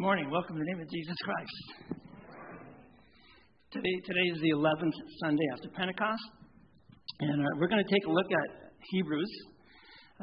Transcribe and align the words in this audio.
morning. 0.00 0.32
Welcome 0.32 0.56
in 0.56 0.64
the 0.64 0.70
name 0.72 0.80
of 0.80 0.88
Jesus 0.88 1.12
Christ. 1.20 1.92
Today, 3.68 3.96
today 4.08 4.26
is 4.32 4.40
the 4.40 4.56
11th 4.56 4.96
Sunday 5.20 5.44
after 5.52 5.68
Pentecost, 5.76 6.24
and 7.20 7.36
uh, 7.36 7.60
we're 7.60 7.68
going 7.68 7.84
to 7.84 7.92
take 7.92 8.08
a 8.08 8.12
look 8.16 8.24
at 8.32 8.48
Hebrews 8.96 9.28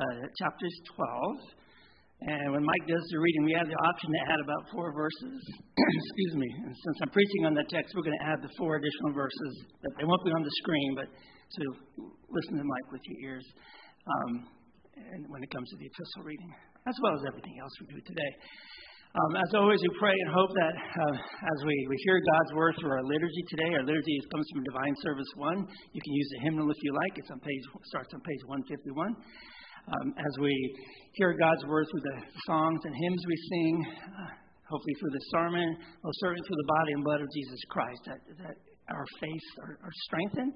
uh, 0.01 0.33
chapters 0.33 0.73
12. 0.97 2.25
And 2.25 2.57
when 2.57 2.65
Mike 2.65 2.85
does 2.89 3.05
the 3.13 3.21
reading, 3.21 3.45
we 3.45 3.53
have 3.53 3.69
the 3.69 3.77
option 3.77 4.09
to 4.17 4.21
add 4.33 4.41
about 4.41 4.65
four 4.73 4.89
verses. 4.97 5.37
Excuse 5.77 6.41
me. 6.41 6.49
And 6.65 6.73
since 6.73 6.97
I'm 7.05 7.13
preaching 7.13 7.45
on 7.45 7.53
that 7.53 7.69
text, 7.69 7.93
we're 7.93 8.09
going 8.09 8.17
to 8.17 8.25
add 8.33 8.41
the 8.41 8.49
four 8.57 8.81
additional 8.81 9.13
verses. 9.13 9.53
That 9.85 9.93
they 10.01 10.09
won't 10.09 10.25
be 10.25 10.33
on 10.33 10.41
the 10.41 10.55
screen, 10.65 10.97
but 10.97 11.05
to 11.05 11.63
listen 12.33 12.57
to 12.57 12.65
Mike 12.65 12.89
with 12.89 13.05
your 13.05 13.29
ears. 13.29 13.45
Um, 14.09 14.41
and 15.13 15.21
when 15.29 15.45
it 15.45 15.53
comes 15.53 15.69
to 15.69 15.77
the 15.77 15.85
epistle 15.85 16.25
reading, 16.25 16.49
as 16.89 16.97
well 16.97 17.13
as 17.13 17.29
everything 17.29 17.61
else 17.61 17.77
we 17.77 17.93
do 17.93 18.01
today. 18.09 18.33
Um, 19.17 19.33
as 19.33 19.49
always, 19.57 19.81
we 19.81 19.89
pray 19.97 20.13
and 20.13 20.29
hope 20.29 20.53
that 20.53 20.75
uh, 20.77 21.17
as 21.17 21.59
we, 21.65 21.73
we 21.89 21.97
hear 22.05 22.21
God's 22.21 22.53
word 22.53 22.77
through 22.77 22.93
our 22.93 23.01
liturgy 23.01 23.41
today, 23.49 23.73
our 23.73 23.81
liturgy 23.81 24.13
comes 24.29 24.45
from 24.53 24.61
Divine 24.61 24.93
Service 25.01 25.31
1. 25.33 25.57
You 25.57 26.01
can 26.05 26.13
use 26.13 26.29
the 26.37 26.41
hymnal 26.45 26.69
if 26.69 26.77
you 26.85 26.93
like. 26.93 27.17
It's 27.17 27.31
on 27.33 27.41
page, 27.41 27.65
starts 27.89 28.13
on 28.13 28.21
page 28.21 28.43
151. 28.45 28.93
Um, 29.89 30.07
as 30.21 30.33
we 30.37 30.53
hear 31.17 31.33
God's 31.33 31.65
word 31.65 31.89
through 31.89 32.05
the 32.13 32.17
songs 32.45 32.77
and 32.85 32.93
hymns 32.93 33.23
we 33.25 33.37
sing, 33.49 33.73
uh, 33.89 34.29
hopefully 34.69 34.95
through 35.01 35.13
the 35.17 35.25
sermon, 35.33 35.65
most 36.05 36.17
certainly 36.21 36.45
through 36.45 36.61
the 36.61 36.69
body 36.77 36.91
and 36.93 37.01
blood 37.01 37.21
of 37.25 37.29
Jesus 37.33 37.57
Christ, 37.73 38.01
that, 38.13 38.21
that 38.45 38.55
our 38.93 39.05
faith 39.17 39.47
are, 39.65 39.81
are 39.81 39.95
strengthened. 40.13 40.53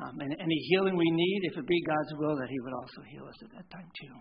Um, 0.00 0.16
and 0.16 0.32
any 0.40 0.58
healing 0.72 0.96
we 0.96 1.10
need, 1.12 1.40
if 1.52 1.60
it 1.60 1.68
be 1.68 1.76
God's 1.84 2.16
will, 2.16 2.40
that 2.40 2.48
He 2.48 2.56
would 2.64 2.72
also 2.72 3.04
heal 3.12 3.28
us 3.28 3.36
at 3.44 3.52
that 3.52 3.68
time 3.68 3.90
too. 4.00 4.16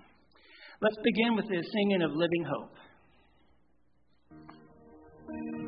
Let's 0.83 0.99
begin 1.07 1.39
with 1.39 1.47
the 1.47 1.63
singing 1.63 2.03
of 2.03 2.11
Living 2.11 2.43
Hope. 2.51 2.75
Thank 5.31 5.45
you. 5.45 5.60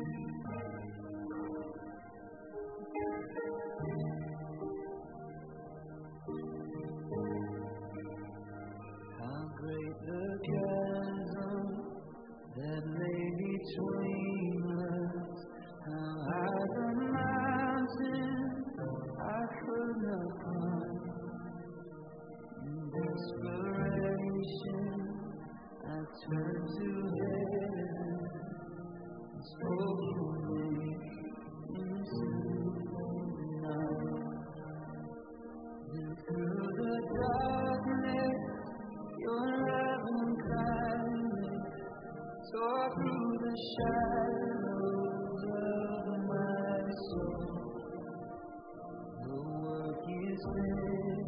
you. 50.76 51.23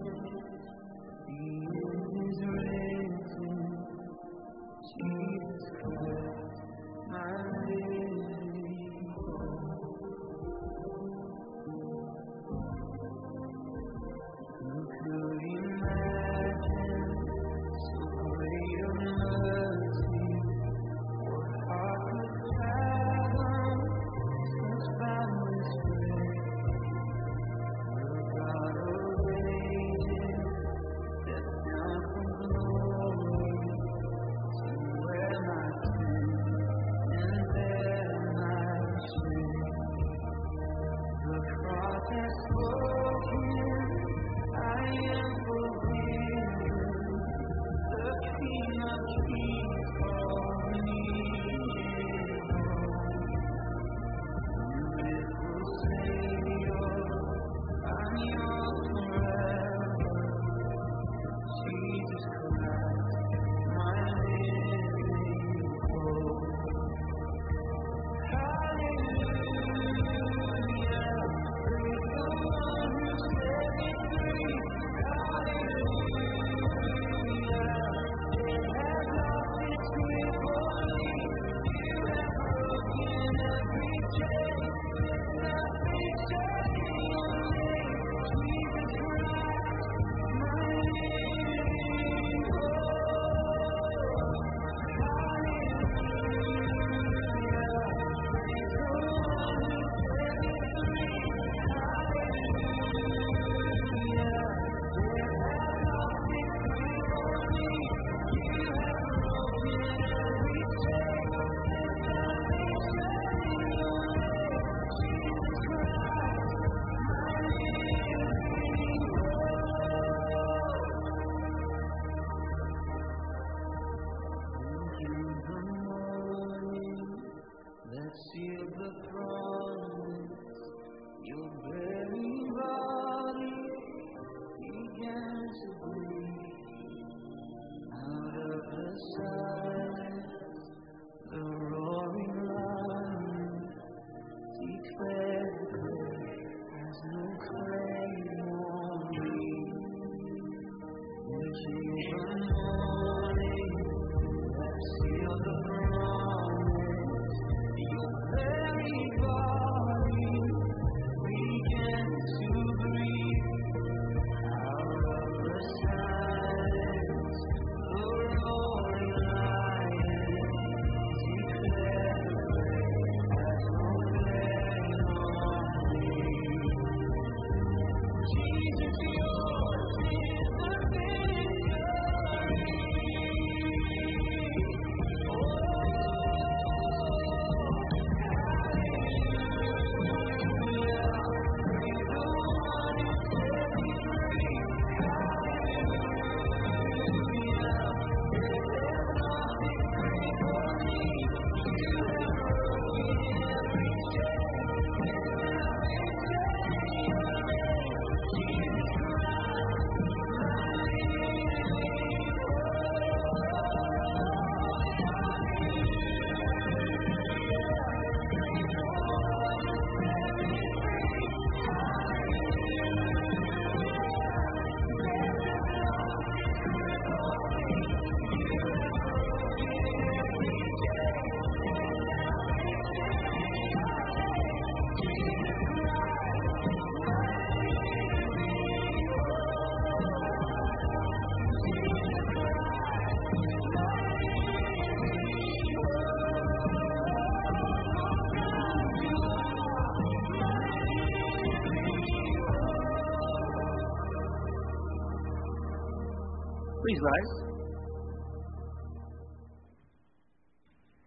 Rise. 257.07 257.35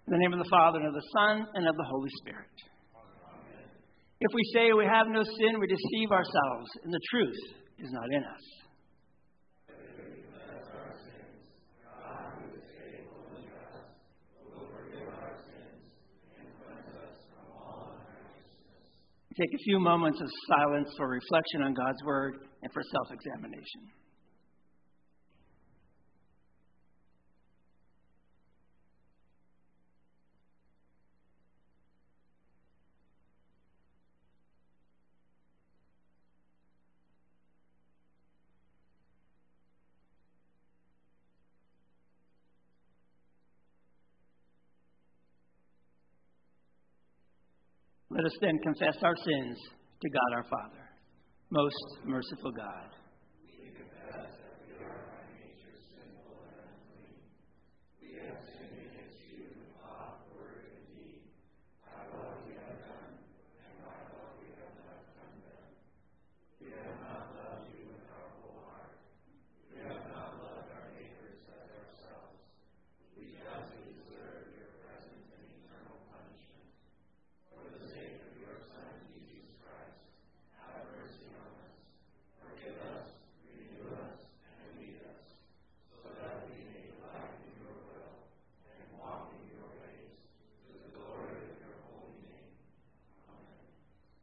In 0.07 0.11
the 0.13 0.17
name 0.17 0.33
of 0.33 0.39
the 0.39 0.49
Father, 0.49 0.79
and 0.79 0.87
of 0.87 0.93
the 0.93 1.07
Son, 1.13 1.45
and 1.53 1.67
of 1.67 1.75
the 1.75 1.83
Holy 1.83 2.09
Spirit. 2.21 2.55
If 4.21 4.31
we 4.33 4.43
say 4.53 4.71
we 4.73 4.85
have 4.85 5.07
no 5.07 5.23
sin, 5.23 5.59
we 5.59 5.67
deceive 5.67 6.11
ourselves, 6.11 6.69
and 6.83 6.93
the 6.93 6.99
truth 7.11 7.39
is 7.79 7.91
not 7.91 8.07
in 8.11 8.23
us. 8.23 8.45
Take 19.39 19.53
a 19.53 19.63
few 19.63 19.79
moments 19.79 20.19
of 20.19 20.27
silence 20.47 20.89
for 20.97 21.07
reflection 21.07 21.61
on 21.63 21.73
God's 21.73 22.03
Word 22.05 22.35
and 22.61 22.71
for 22.73 22.81
self 22.83 23.07
examination. 23.11 24.08
Let 48.19 48.25
us 48.25 48.37
then 48.41 48.59
confess 48.59 48.97
our 49.01 49.15
sins 49.15 49.57
to 50.01 50.09
God 50.09 50.35
our 50.35 50.43
Father. 50.43 50.83
Most 51.51 51.75
merciful 52.03 52.51
God. 52.51 52.98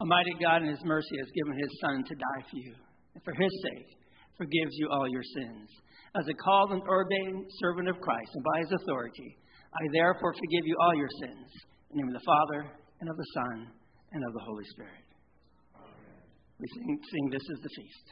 Almighty 0.07 0.39
God, 0.39 0.63
in 0.63 0.69
His 0.71 0.87
mercy, 0.87 1.19
has 1.19 1.27
given 1.35 1.59
His 1.59 1.67
Son 1.83 1.99
to 1.99 2.15
die 2.15 2.43
for 2.47 2.55
you, 2.55 2.71
and 3.11 3.21
for 3.27 3.35
His 3.35 3.51
sake, 3.67 3.91
forgives 4.39 4.71
you 4.79 4.87
all 4.87 5.03
your 5.03 5.27
sins. 5.35 5.67
As 6.15 6.23
a 6.31 6.33
called 6.39 6.71
and 6.71 6.81
ordained 6.87 7.43
servant 7.59 7.89
of 7.91 7.99
Christ, 7.99 8.31
and 8.31 8.43
by 8.47 8.59
His 8.63 8.71
authority, 8.71 9.35
I 9.75 9.83
therefore 9.91 10.31
forgive 10.31 10.63
you 10.63 10.77
all 10.79 10.95
your 10.95 11.11
sins. 11.19 11.51
In 11.91 11.99
the 11.99 12.07
name 12.07 12.15
of 12.15 12.23
the 12.23 12.23
Father, 12.23 12.71
and 13.03 13.09
of 13.11 13.17
the 13.19 13.31
Son, 13.35 13.67
and 14.15 14.23
of 14.23 14.31
the 14.31 14.45
Holy 14.47 14.63
Spirit. 14.71 15.03
We 16.55 16.67
sing, 16.71 16.99
sing 17.03 17.25
This 17.27 17.43
is 17.43 17.59
the 17.59 17.73
Feast. 17.75 18.07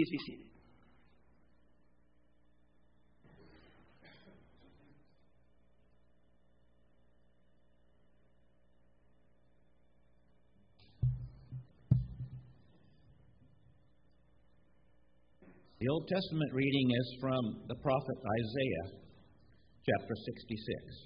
Please 0.00 0.08
be 0.12 0.18
seated. 0.18 0.46
The 15.80 15.88
Old 15.88 16.08
Testament 16.08 16.52
reading 16.54 16.90
is 16.90 17.16
from 17.20 17.40
the 17.68 17.74
prophet 17.74 18.00
Isaiah, 18.40 18.96
chapter 19.84 20.14
66. 20.16 20.96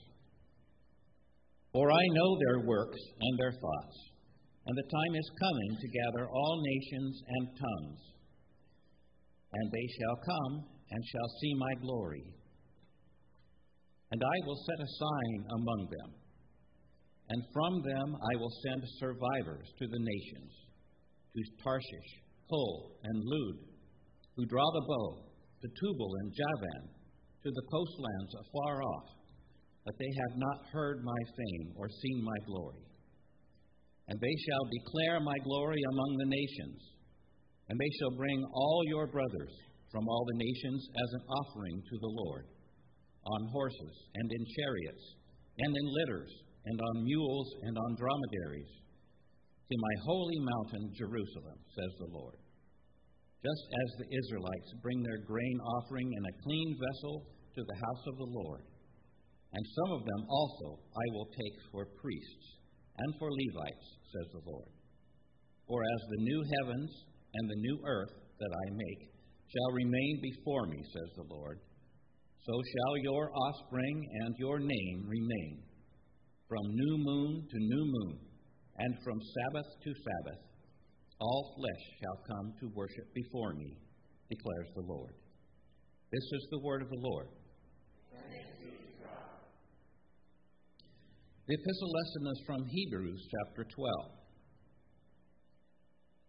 For 1.72 1.90
I 1.90 2.07
know 2.12 2.38
their 2.38 2.66
works 2.68 3.00
and 3.20 3.38
their 3.40 3.50
thoughts, 3.50 3.96
and 4.66 4.76
the 4.78 4.83
time 4.87 5.16
is 5.16 5.30
coming 5.40 5.78
to 5.80 5.88
gather 5.88 6.30
all 6.30 6.62
nations 6.62 7.22
and 7.26 7.48
tongues 7.59 8.13
and 9.55 9.71
they 9.71 9.88
shall 9.99 10.17
come 10.27 10.67
and 10.90 11.03
shall 11.05 11.31
see 11.40 11.55
my 11.55 11.75
glory. 11.81 12.25
And 14.11 14.21
I 14.23 14.47
will 14.47 14.59
set 14.67 14.85
a 14.85 14.95
sign 14.99 15.38
among 15.51 15.88
them, 15.90 16.11
and 17.31 17.43
from 17.53 17.83
them 17.83 18.09
I 18.14 18.37
will 18.37 18.53
send 18.67 18.83
survivors 18.99 19.67
to 19.79 19.87
the 19.87 20.03
nations, 20.03 20.53
to 21.35 21.40
Tarshish, 21.62 22.11
Pul, 22.49 22.99
and 23.03 23.17
Lud, 23.25 23.57
who 24.37 24.47
draw 24.47 24.67
the 24.75 24.87
bow, 24.87 25.25
to 25.62 25.69
Tubal 25.81 26.12
and 26.21 26.31
Javan, 26.35 26.83
to 27.43 27.51
the 27.51 27.67
coastlands 27.71 28.33
afar 28.38 28.83
off, 28.83 29.09
but 29.85 29.95
they 29.99 30.12
have 30.29 30.38
not 30.38 30.71
heard 30.73 31.05
my 31.05 31.23
fame 31.37 31.73
or 31.77 31.88
seen 31.88 32.23
my 32.23 32.38
glory. 32.47 32.85
And 34.09 34.21
they 34.21 34.37
shall 34.47 34.69
declare 34.69 35.21
my 35.21 35.38
glory 35.45 35.81
among 35.93 36.17
the 36.19 36.29
nations, 36.29 36.93
and 37.68 37.77
they 37.79 37.92
shall 37.98 38.16
bring 38.16 38.44
all 38.53 38.83
your 38.87 39.07
brothers 39.07 39.55
from 39.90 40.09
all 40.09 40.24
the 40.27 40.42
nations 40.42 40.83
as 40.90 41.11
an 41.14 41.24
offering 41.31 41.79
to 41.87 41.96
the 42.03 42.14
Lord, 42.27 42.46
on 43.24 43.53
horses 43.53 43.96
and 44.14 44.29
in 44.29 44.44
chariots, 44.59 45.05
and 45.59 45.70
in 45.70 45.87
litters, 46.03 46.33
and 46.66 46.81
on 46.81 47.05
mules 47.05 47.48
and 47.62 47.77
on 47.79 47.96
dromedaries, 47.96 48.72
to 49.70 49.77
my 49.79 49.94
holy 50.05 50.40
mountain 50.40 50.92
Jerusalem, 50.98 51.59
says 51.72 51.92
the 52.00 52.12
Lord. 52.12 52.37
Just 53.44 53.64
as 53.70 53.90
the 54.00 54.11
Israelites 54.12 54.83
bring 54.83 55.00
their 55.05 55.20
grain 55.24 55.59
offering 55.79 56.09
in 56.09 56.24
a 56.24 56.38
clean 56.42 56.70
vessel 56.81 57.29
to 57.55 57.62
the 57.62 57.81
house 57.81 58.05
of 58.09 58.16
the 58.18 58.33
Lord, 58.35 58.64
and 59.55 59.64
some 59.79 59.90
of 59.94 60.03
them 60.05 60.22
also 60.29 60.81
I 60.81 61.07
will 61.14 61.29
take 61.31 61.57
for 61.70 61.87
priests 62.03 62.46
and 62.98 63.11
for 63.18 63.31
Levites, 63.31 63.88
says 64.11 64.29
the 64.33 64.46
Lord. 64.50 64.70
For 65.68 65.81
as 65.81 66.03
the 66.11 66.24
new 66.24 66.40
heavens 66.59 66.92
and 67.35 67.51
the 67.51 67.62
new 67.62 67.79
earth 67.87 68.14
that 68.38 68.53
I 68.53 68.66
make 68.75 69.11
shall 69.51 69.73
remain 69.75 70.20
before 70.23 70.66
me, 70.66 70.79
says 70.83 71.11
the 71.16 71.35
Lord, 71.35 71.59
so 72.47 72.53
shall 72.53 72.97
your 73.03 73.31
offspring 73.33 74.07
and 74.23 74.35
your 74.38 74.59
name 74.59 75.05
remain. 75.07 75.62
From 76.49 76.64
new 76.68 76.97
moon 76.99 77.47
to 77.51 77.59
new 77.59 77.85
moon, 77.87 78.18
and 78.77 78.94
from 79.03 79.18
Sabbath 79.18 79.70
to 79.83 79.90
Sabbath, 79.94 80.42
all 81.20 81.55
flesh 81.57 81.85
shall 82.03 82.18
come 82.29 82.53
to 82.61 82.75
worship 82.75 83.09
before 83.14 83.55
me, 83.55 83.73
declares 84.29 84.68
the 84.75 84.87
Lord. 84.87 85.14
This 86.12 86.27
is 86.33 86.49
the 86.51 86.61
word 86.61 86.83
of 86.83 86.90
the 86.90 87.01
Lord. 87.01 87.29
The 91.47 91.55
epistle 91.55 91.92
lesson 91.92 92.25
is 92.33 92.42
from 92.47 92.64
Hebrews 92.66 93.29
chapter 93.29 93.64
12. 93.64 94.23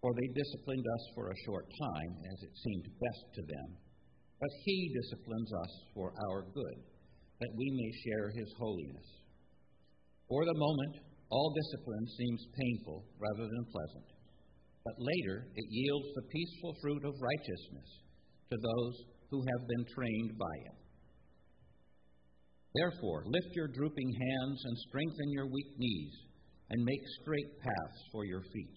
For 0.00 0.14
they 0.14 0.30
disciplined 0.30 0.86
us 0.86 1.04
for 1.14 1.30
a 1.30 1.42
short 1.44 1.66
time, 1.66 2.12
as 2.30 2.38
it 2.42 2.54
seemed 2.54 2.86
best 3.02 3.24
to 3.34 3.42
them. 3.42 3.68
But 4.38 4.54
He 4.64 4.94
disciplines 4.94 5.50
us 5.52 5.72
for 5.94 6.14
our 6.30 6.42
good, 6.54 6.78
that 7.40 7.56
we 7.58 7.66
may 7.74 7.90
share 8.06 8.30
His 8.30 8.50
holiness. 8.58 9.08
For 10.28 10.44
the 10.44 10.54
moment, 10.54 10.94
all 11.30 11.52
discipline 11.52 12.06
seems 12.16 12.54
painful 12.54 13.04
rather 13.18 13.46
than 13.48 13.72
pleasant, 13.72 14.08
but 14.84 14.96
later 15.02 15.48
it 15.54 15.68
yields 15.68 16.08
the 16.14 16.30
peaceful 16.30 16.74
fruit 16.80 17.04
of 17.04 17.20
righteousness 17.20 17.90
to 18.50 18.56
those 18.56 18.94
who 19.30 19.40
have 19.42 19.68
been 19.68 19.84
trained 19.94 20.38
by 20.38 20.56
it. 20.72 20.78
Therefore, 22.74 23.24
lift 23.26 23.50
your 23.52 23.68
drooping 23.68 24.12
hands 24.12 24.60
and 24.64 24.86
strengthen 24.88 25.32
your 25.32 25.46
weak 25.50 25.72
knees, 25.76 26.14
and 26.70 26.84
make 26.84 27.00
straight 27.20 27.60
paths 27.60 28.00
for 28.12 28.24
your 28.24 28.42
feet, 28.42 28.76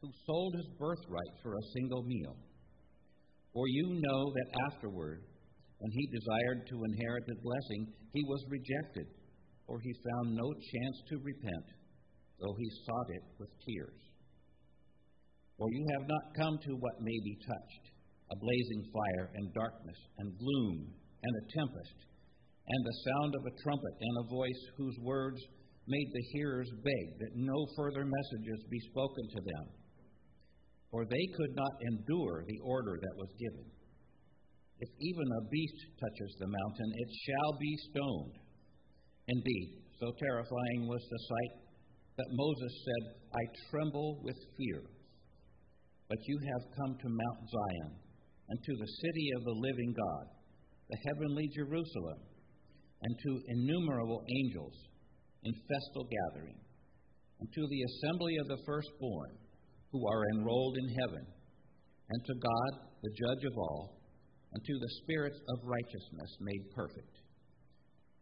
who 0.00 0.10
sold 0.26 0.54
his 0.54 0.68
birthright 0.78 1.34
for 1.42 1.54
a 1.54 1.68
single 1.74 2.02
meal. 2.02 2.36
For 3.52 3.66
you 3.66 3.98
know 3.98 4.22
that 4.30 4.58
afterward, 4.70 5.22
when 5.78 5.92
he 5.92 6.14
desired 6.14 6.66
to 6.68 6.84
inherit 6.84 7.24
the 7.26 7.42
blessing, 7.42 7.92
he 8.12 8.22
was 8.26 8.50
rejected, 8.50 9.06
for 9.66 9.80
he 9.80 9.92
found 9.94 10.34
no 10.34 10.48
chance 10.54 10.96
to 11.08 11.22
repent, 11.22 11.66
though 12.40 12.54
he 12.58 12.84
sought 12.86 13.10
it 13.10 13.24
with 13.38 13.50
tears. 13.66 14.00
For 15.58 15.66
you 15.72 15.82
have 15.98 16.06
not 16.06 16.36
come 16.38 16.56
to 16.62 16.78
what 16.78 17.02
may 17.02 17.18
be 17.24 17.36
touched 17.42 17.84
a 18.30 18.36
blazing 18.36 18.82
fire 18.92 19.30
and 19.34 19.54
darkness 19.54 19.98
and 20.18 20.38
gloom 20.38 20.92
and 21.24 21.32
a 21.34 21.48
tempest 21.56 21.98
and 22.68 22.80
the 22.84 23.00
sound 23.08 23.32
of 23.34 23.44
a 23.48 23.56
trumpet 23.64 23.94
and 24.00 24.14
a 24.20 24.28
voice 24.28 24.62
whose 24.76 24.96
words 25.00 25.40
made 25.88 26.10
the 26.12 26.28
hearers 26.36 26.68
beg 26.84 27.06
that 27.18 27.34
no 27.34 27.56
further 27.74 28.04
messages 28.04 28.60
be 28.68 28.80
spoken 28.92 29.24
to 29.32 29.40
them. 29.40 29.64
For 30.90 31.04
they 31.04 31.26
could 31.36 31.54
not 31.54 31.74
endure 31.92 32.44
the 32.46 32.60
order 32.64 32.98
that 33.00 33.16
was 33.16 33.28
given. 33.38 33.66
If 34.80 34.88
even 35.00 35.26
a 35.26 35.48
beast 35.50 35.80
touches 36.00 36.32
the 36.38 36.48
mountain, 36.48 36.90
it 36.94 37.10
shall 37.26 37.52
be 37.58 37.72
stoned. 37.90 38.36
Indeed, 39.28 39.68
so 40.00 40.12
terrifying 40.16 40.88
was 40.88 41.04
the 41.10 41.22
sight 41.28 41.54
that 42.16 42.32
Moses 42.32 42.72
said, 42.84 43.02
I 43.34 43.42
tremble 43.70 44.20
with 44.22 44.38
fear. 44.56 44.82
But 46.08 46.18
you 46.24 46.38
have 46.38 46.76
come 46.78 46.96
to 46.96 47.08
Mount 47.08 47.40
Zion, 47.50 47.92
and 48.48 48.58
to 48.64 48.74
the 48.78 48.92
city 49.04 49.28
of 49.36 49.44
the 49.44 49.60
living 49.60 49.92
God, 49.92 50.26
the 50.88 50.98
heavenly 51.04 51.50
Jerusalem 51.54 52.28
and 53.02 53.14
to 53.14 53.42
innumerable 53.48 54.24
angels 54.42 54.74
in 55.44 55.54
festal 55.54 56.06
gathering, 56.10 56.58
and 57.40 57.48
to 57.52 57.62
the 57.70 57.82
assembly 57.82 58.34
of 58.40 58.48
the 58.48 58.62
firstborn 58.66 59.30
who 59.92 60.06
are 60.06 60.24
enrolled 60.34 60.76
in 60.76 60.88
heaven, 61.00 61.24
and 62.10 62.20
to 62.24 62.34
God, 62.34 62.72
the 63.02 63.16
judge 63.16 63.44
of 63.44 63.56
all, 63.56 64.00
and 64.52 64.64
to 64.64 64.74
the 64.80 64.94
spirits 65.02 65.38
of 65.38 65.68
righteousness 65.68 66.32
made 66.40 66.74
perfect, 66.74 67.14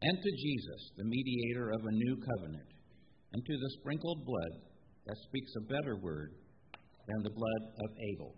and 0.03 0.17
to 0.19 0.31
Jesus, 0.31 0.81
the 0.97 1.05
mediator 1.05 1.71
of 1.71 1.81
a 1.85 1.97
new 1.97 2.17
covenant, 2.17 2.71
and 3.33 3.45
to 3.45 3.57
the 3.57 3.75
sprinkled 3.81 4.25
blood 4.25 4.55
that 5.07 5.17
speaks 5.29 5.53
a 5.57 5.73
better 5.73 5.97
word 6.03 6.35
than 7.07 7.23
the 7.23 7.31
blood 7.31 7.63
of 7.85 7.91
Abel. 8.15 8.35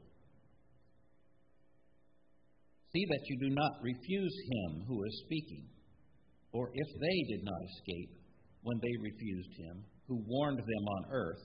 See 2.93 3.05
that 3.09 3.25
you 3.27 3.49
do 3.49 3.55
not 3.55 3.83
refuse 3.83 4.37
him 4.49 4.85
who 4.87 5.05
is 5.05 5.23
speaking. 5.27 5.69
Or 6.53 6.71
if 6.73 6.89
they 7.01 7.37
did 7.37 7.45
not 7.45 7.61
escape 7.69 8.17
when 8.63 8.79
they 8.81 9.03
refused 9.03 9.53
him, 9.59 9.85
who 10.09 10.25
warned 10.27 10.59
them 10.59 10.85
on 10.89 11.05
earth, 11.13 11.45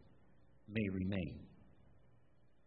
may 0.73 0.87
remain. 0.93 1.47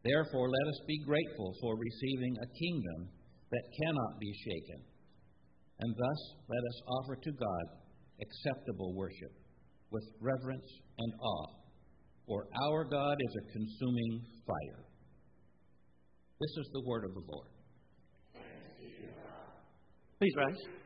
Therefore, 0.04 0.48
let 0.48 0.68
us 0.68 0.80
be 0.86 0.98
grateful 1.04 1.54
for 1.60 1.78
receiving 1.78 2.36
a 2.36 2.52
kingdom 2.58 3.08
that 3.50 3.64
cannot 3.80 4.20
be 4.20 4.32
shaken, 4.44 4.84
and 5.80 5.94
thus 5.96 6.20
let 6.48 6.62
us 6.70 6.82
offer 7.00 7.16
to 7.16 7.32
God 7.32 7.64
acceptable 8.20 8.94
worship 8.94 9.32
with 9.90 10.04
reverence 10.20 10.66
and 10.98 11.12
awe, 11.20 11.46
for 12.26 12.46
our 12.68 12.84
God 12.84 13.16
is 13.20 13.36
a 13.36 13.52
consuming 13.52 14.20
fire. 14.46 14.84
This 16.40 16.64
is 16.64 16.70
the 16.72 16.82
word 16.84 17.04
of 17.04 17.14
the 17.14 17.22
Lord. 17.30 17.48
Please 20.18 20.34
rise. 20.36 20.83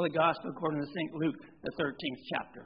Well, 0.00 0.08
the 0.08 0.16
Gospel 0.16 0.48
according 0.56 0.80
to 0.80 0.88
St. 0.96 1.12
Luke, 1.12 1.36
the 1.60 1.72
13th 1.76 2.22
chapter. 2.32 2.64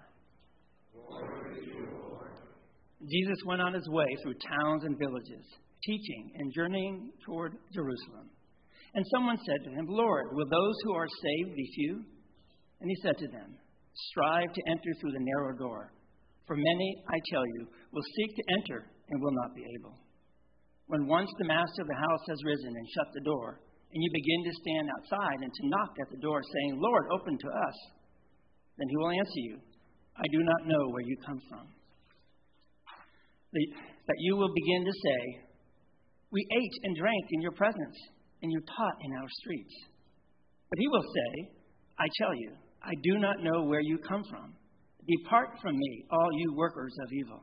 Jesus 3.02 3.38
went 3.44 3.60
on 3.60 3.74
his 3.74 3.88
way 3.88 4.06
through 4.22 4.38
towns 4.38 4.84
and 4.84 4.96
villages, 4.96 5.42
teaching 5.82 6.30
and 6.38 6.54
journeying 6.54 7.10
toward 7.26 7.58
Jerusalem. 7.74 8.30
And 8.94 9.04
someone 9.10 9.36
said 9.42 9.66
to 9.66 9.74
him, 9.74 9.86
Lord, 9.88 10.26
will 10.30 10.46
those 10.46 10.76
who 10.84 10.94
are 10.94 11.08
saved 11.10 11.56
be 11.56 11.66
few? 11.74 12.04
And 12.80 12.88
he 12.88 13.02
said 13.02 13.18
to 13.18 13.26
them, 13.26 13.58
Strive 14.14 14.52
to 14.54 14.62
enter 14.70 14.94
through 15.00 15.18
the 15.18 15.26
narrow 15.34 15.58
door. 15.58 15.92
For 16.46 16.54
many, 16.54 17.02
I 17.08 17.18
tell 17.34 17.42
you, 17.58 17.66
will 17.90 18.14
seek 18.14 18.30
to 18.36 18.44
enter 18.62 18.86
and 19.10 19.20
will 19.20 19.34
not 19.42 19.56
be 19.56 19.66
able. 19.80 19.98
When 20.86 21.08
once 21.08 21.30
the 21.40 21.50
master 21.50 21.82
of 21.82 21.88
the 21.88 21.98
house 21.98 22.24
has 22.28 22.38
risen 22.46 22.78
and 22.78 22.86
shut 22.94 23.10
the 23.12 23.26
door, 23.26 23.58
and 23.94 24.02
you 24.02 24.10
begin 24.10 24.42
to 24.42 24.58
stand 24.58 24.90
outside 24.90 25.38
and 25.38 25.54
to 25.54 25.68
knock 25.70 25.94
at 26.02 26.10
the 26.10 26.18
door, 26.18 26.42
saying, 26.42 26.82
Lord, 26.82 27.06
open 27.14 27.38
to 27.38 27.48
us, 27.48 27.76
then 28.76 28.88
he 28.90 28.96
will 28.96 29.10
answer 29.10 29.42
you, 29.46 29.56
I 30.18 30.26
do 30.32 30.42
not 30.42 30.66
know 30.66 30.90
where 30.90 31.06
you 31.06 31.16
come 31.24 31.40
from. 31.48 31.66
That 33.54 34.18
you 34.18 34.36
will 34.36 34.50
begin 34.52 34.84
to 34.84 34.90
say, 34.90 35.20
We 36.32 36.42
ate 36.42 36.76
and 36.82 36.96
drank 36.96 37.24
in 37.30 37.40
your 37.40 37.52
presence, 37.52 37.96
and 38.42 38.50
you 38.50 38.60
taught 38.66 38.98
in 39.00 39.12
our 39.14 39.30
streets. 39.30 39.74
But 40.70 40.78
he 40.80 40.88
will 40.88 41.06
say, 41.06 41.54
I 41.96 42.06
tell 42.18 42.34
you, 42.34 42.50
I 42.82 42.94
do 43.00 43.18
not 43.18 43.44
know 43.46 43.62
where 43.62 43.80
you 43.80 43.98
come 43.98 44.24
from. 44.28 44.54
Depart 45.06 45.50
from 45.62 45.78
me, 45.78 46.04
all 46.10 46.28
you 46.32 46.54
workers 46.56 46.94
of 47.06 47.12
evil. 47.12 47.40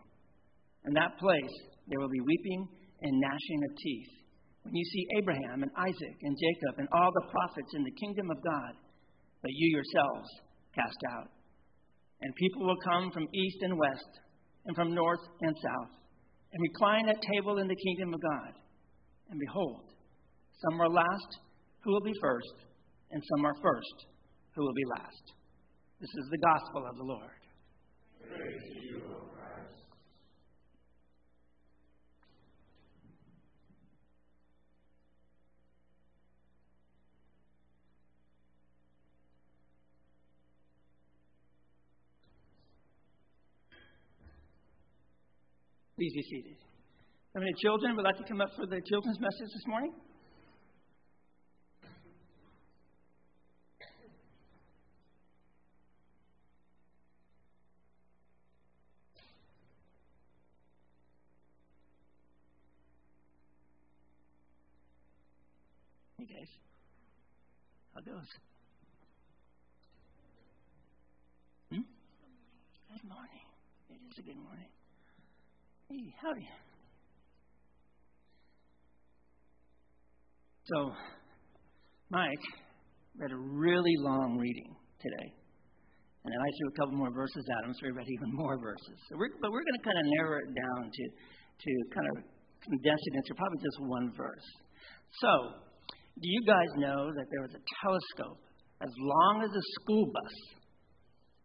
In 0.85 0.93
that 0.95 1.17
place 1.17 1.55
there 1.87 1.99
will 1.99 2.09
be 2.09 2.19
weeping 2.19 2.67
and 3.01 3.21
gnashing 3.21 3.61
of 3.69 3.77
teeth 3.77 4.20
when 4.63 4.75
you 4.75 4.85
see 4.85 5.07
Abraham 5.17 5.63
and 5.63 5.71
Isaac 5.77 6.17
and 6.21 6.37
Jacob 6.37 6.79
and 6.79 6.87
all 6.93 7.11
the 7.13 7.29
prophets 7.31 7.73
in 7.73 7.83
the 7.83 7.97
kingdom 7.99 8.29
of 8.29 8.43
God, 8.43 8.73
but 9.41 9.51
you 9.51 9.77
yourselves 9.77 10.29
cast 10.75 11.01
out. 11.17 11.29
And 12.21 12.35
people 12.35 12.65
will 12.65 12.77
come 12.85 13.11
from 13.11 13.27
east 13.33 13.57
and 13.61 13.77
west, 13.77 14.11
and 14.65 14.75
from 14.75 14.93
north 14.93 15.25
and 15.41 15.55
south, 15.57 15.93
and 16.53 16.61
recline 16.61 17.09
at 17.09 17.17
table 17.33 17.57
in 17.57 17.67
the 17.67 17.75
kingdom 17.75 18.13
of 18.13 18.21
God. 18.21 18.53
And 19.29 19.39
behold, 19.39 19.85
some 20.69 20.79
are 20.81 20.89
last 20.89 21.31
who 21.83 21.91
will 21.91 22.01
be 22.01 22.13
first, 22.21 22.53
and 23.09 23.23
some 23.35 23.45
are 23.45 23.55
first 23.55 24.05
who 24.55 24.61
will 24.61 24.73
be 24.73 24.85
last. 24.99 25.33
This 25.99 26.09
is 26.09 26.29
the 26.29 26.37
gospel 26.37 26.85
of 26.87 26.97
the 26.97 27.03
Lord. 27.03 27.41
Praise 28.21 29.30
Please 46.01 46.13
be 46.15 46.23
seated. 46.23 46.57
How 47.35 47.41
many 47.41 47.53
children 47.61 47.95
would 47.95 48.03
like 48.03 48.17
to 48.17 48.23
come 48.23 48.41
up 48.41 48.49
for 48.55 48.65
the 48.65 48.81
children's 48.89 49.19
message 49.19 49.53
this 49.53 49.67
morning? 49.67 49.93
Hey 66.17 66.25
guys, 66.25 66.47
how 67.93 68.01
goes? 68.01 68.25
Hmm? 71.69 71.81
Good 72.89 73.07
morning. 73.07 73.45
It 73.91 73.99
is 74.09 74.17
a 74.17 74.21
good 74.23 74.37
morning. 74.37 74.80
Hey, 75.91 76.15
howdy. 76.23 76.47
So, 80.63 80.95
Mike 82.09 82.45
read 83.19 83.31
a 83.31 83.35
really 83.35 83.95
long 83.99 84.37
reading 84.39 84.71
today. 85.01 85.27
And 86.23 86.31
then 86.31 86.39
I 86.39 86.47
threw 86.55 86.67
a 86.71 86.75
couple 86.79 86.95
more 86.95 87.11
verses 87.11 87.43
at 87.43 87.67
him, 87.67 87.73
so 87.75 87.87
he 87.87 87.91
read 87.91 88.07
even 88.07 88.31
more 88.31 88.55
verses. 88.55 88.95
So 89.09 89.19
we're, 89.19 89.35
but 89.41 89.51
we're 89.51 89.67
going 89.67 89.79
to 89.79 89.83
kind 89.83 89.99
of 89.99 90.05
narrow 90.15 90.39
it 90.39 90.55
down 90.55 90.81
to, 90.87 91.03
to 91.59 91.71
kind 91.91 92.07
of 92.07 92.15
condense 92.63 93.03
it 93.11 93.13
into 93.19 93.35
probably 93.35 93.59
just 93.59 93.79
one 93.83 94.13
verse. 94.15 94.47
So, 95.19 95.31
do 96.15 96.27
you 96.31 96.41
guys 96.47 96.71
know 96.77 97.11
that 97.11 97.27
there 97.35 97.41
was 97.43 97.51
a 97.51 97.63
telescope 97.83 98.39
as 98.79 98.93
long 98.95 99.43
as 99.43 99.51
a 99.51 99.63
school 99.81 100.07
bus 100.07 100.35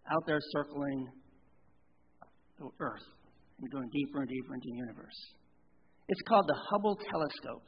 out 0.07 0.23
there 0.29 0.39
circling 0.55 1.11
the 2.61 2.71
Earth? 2.79 3.16
And 3.61 3.71
going 3.73 3.89
deeper 3.91 4.21
and 4.21 4.29
deeper 4.29 4.55
into 4.55 4.69
the 4.69 4.79
universe. 4.79 5.19
It's 6.09 6.23
called 6.29 6.47
the 6.47 6.59
Hubble 6.71 6.97
telescope. 6.97 7.67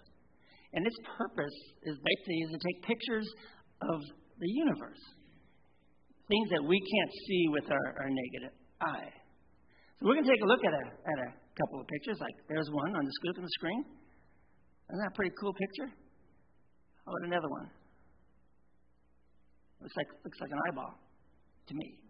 And 0.74 0.86
its 0.86 0.96
purpose 1.16 1.58
is 1.82 1.96
basically 1.96 2.38
is 2.44 2.50
to 2.52 2.60
take 2.60 2.78
pictures 2.84 3.26
of 3.80 3.98
the 4.38 4.50
universe, 4.52 5.00
things 6.28 6.48
that 6.52 6.62
we 6.62 6.76
can't 6.76 7.12
see 7.26 7.42
with 7.48 7.66
our, 7.72 7.86
our 8.04 8.10
naked 8.10 8.42
eye. 8.80 9.10
So 9.98 10.06
we're 10.06 10.14
going 10.14 10.28
to 10.28 10.30
take 10.30 10.44
a 10.44 10.46
look 10.46 10.62
at 10.62 10.74
a, 10.76 10.84
at 10.84 11.18
a 11.24 11.30
couple 11.56 11.80
of 11.80 11.86
pictures. 11.88 12.20
Like 12.20 12.36
there's 12.48 12.68
one 12.70 12.94
on 12.94 13.02
the 13.02 13.14
scoop 13.18 13.34
on 13.40 13.42
the 13.42 13.54
screen. 13.58 13.82
Isn't 14.92 15.00
that 15.02 15.12
a 15.12 15.16
pretty 15.16 15.34
cool 15.40 15.52
picture? 15.56 15.88
How 15.88 17.16
about 17.16 17.24
another 17.26 17.48
one? 17.48 17.68
Looks 19.80 19.96
like 19.96 20.08
looks 20.24 20.38
like 20.40 20.50
an 20.50 20.60
eyeball 20.68 20.98
to 21.68 21.74
me. 21.74 22.07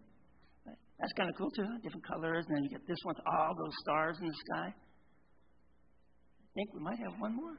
That's 0.98 1.12
kind 1.14 1.30
of 1.30 1.37
cool 1.37 1.50
too. 1.50 1.66
Different 1.82 2.06
colors, 2.06 2.44
and 2.48 2.56
then 2.56 2.64
you 2.64 2.70
get 2.70 2.87
this 2.87 2.98
one 3.04 3.14
all 3.26 3.54
those 3.54 3.74
stars 3.82 4.16
in 4.20 4.26
the 4.26 4.34
sky. 4.50 4.74
I 4.74 6.48
think 6.54 6.74
we 6.74 6.80
might 6.80 6.98
have 6.98 7.14
one 7.20 7.37
more. 7.37 7.56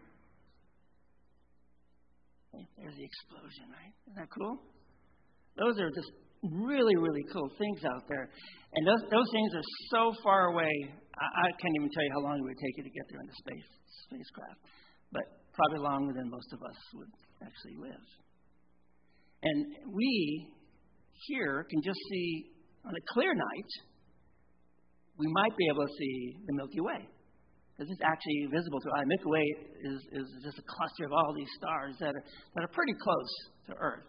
There's 2.52 2.96
the 2.96 3.06
explosion, 3.06 3.72
right? 3.72 3.94
Isn't 4.10 4.18
that 4.20 4.32
cool? 4.34 4.60
Those 5.56 5.80
are 5.80 5.92
just 5.92 6.12
really, 6.44 6.96
really 6.96 7.24
cool 7.32 7.48
things 7.60 7.84
out 7.86 8.04
there. 8.08 8.28
And 8.74 8.88
those, 8.88 9.04
those 9.12 9.30
things 9.32 9.52
are 9.56 9.68
so 9.92 10.12
far 10.24 10.52
away, 10.52 10.72
I, 11.16 11.28
I 11.28 11.48
can't 11.60 11.76
even 11.76 11.90
tell 11.92 12.04
you 12.04 12.12
how 12.16 12.24
long 12.24 12.40
it 12.40 12.44
would 12.44 12.60
take 12.60 12.76
you 12.80 12.84
to 12.84 12.94
get 12.96 13.06
there 13.12 13.22
in 13.22 13.28
the 13.28 13.38
space 13.40 13.70
spacecraft. 14.08 14.60
But 15.12 15.26
probably 15.54 15.80
longer 15.84 16.14
than 16.16 16.30
most 16.30 16.48
of 16.54 16.60
us 16.64 16.80
would 16.96 17.12
actually 17.44 17.78
live. 17.78 18.06
And 19.44 19.94
we 19.94 20.48
here 21.28 21.66
can 21.70 21.82
just 21.84 22.00
see 22.12 22.52
on 22.86 22.94
a 22.96 23.04
clear 23.14 23.34
night, 23.34 23.72
we 25.18 25.28
might 25.28 25.56
be 25.58 25.68
able 25.68 25.86
to 25.86 25.94
see 26.00 26.38
the 26.48 26.54
Milky 26.56 26.80
Way. 26.80 27.04
Because 27.76 27.92
it's 27.92 28.04
actually 28.04 28.48
visible 28.52 28.80
to 28.80 28.88
our 28.92 29.04
eye. 29.04 29.08
Milky 29.08 29.30
Way 29.32 29.46
is, 29.88 30.00
is 30.24 30.28
just 30.44 30.60
a 30.60 30.66
cluster 30.68 31.08
of 31.08 31.14
all 31.16 31.32
these 31.36 31.52
stars 31.60 31.96
that 32.00 32.12
are, 32.16 32.24
that 32.56 32.62
are 32.64 32.74
pretty 32.76 32.96
close 33.00 33.32
to 33.68 33.74
Earth. 33.80 34.08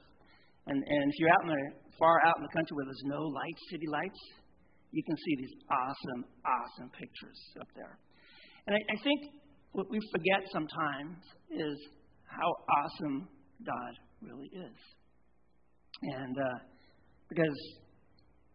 And, 0.67 0.79
and 0.79 1.05
if 1.11 1.15
you're 1.19 1.31
out 1.31 1.43
in 1.47 1.51
the, 1.51 1.63
far 1.99 2.19
out 2.27 2.39
in 2.39 2.43
the 2.43 2.55
country 2.55 2.75
where 2.75 2.87
there's 2.87 3.07
no 3.07 3.23
lights, 3.31 3.63
city 3.71 3.87
lights, 3.87 4.21
you 4.91 5.03
can 5.03 5.17
see 5.17 5.35
these 5.39 5.55
awesome, 5.71 6.23
awesome 6.43 6.91
pictures 6.95 7.39
up 7.61 7.69
there. 7.75 7.99
And 8.67 8.75
I, 8.75 8.81
I 8.91 8.97
think 9.03 9.35
what 9.73 9.87
we 9.91 9.99
forget 10.11 10.43
sometimes 10.51 11.19
is 11.51 11.79
how 12.27 12.51
awesome 12.83 13.29
God 13.63 13.93
really 14.23 14.51
is. 14.51 14.79
And 16.03 16.37
uh, 16.39 16.59
because, 17.29 17.59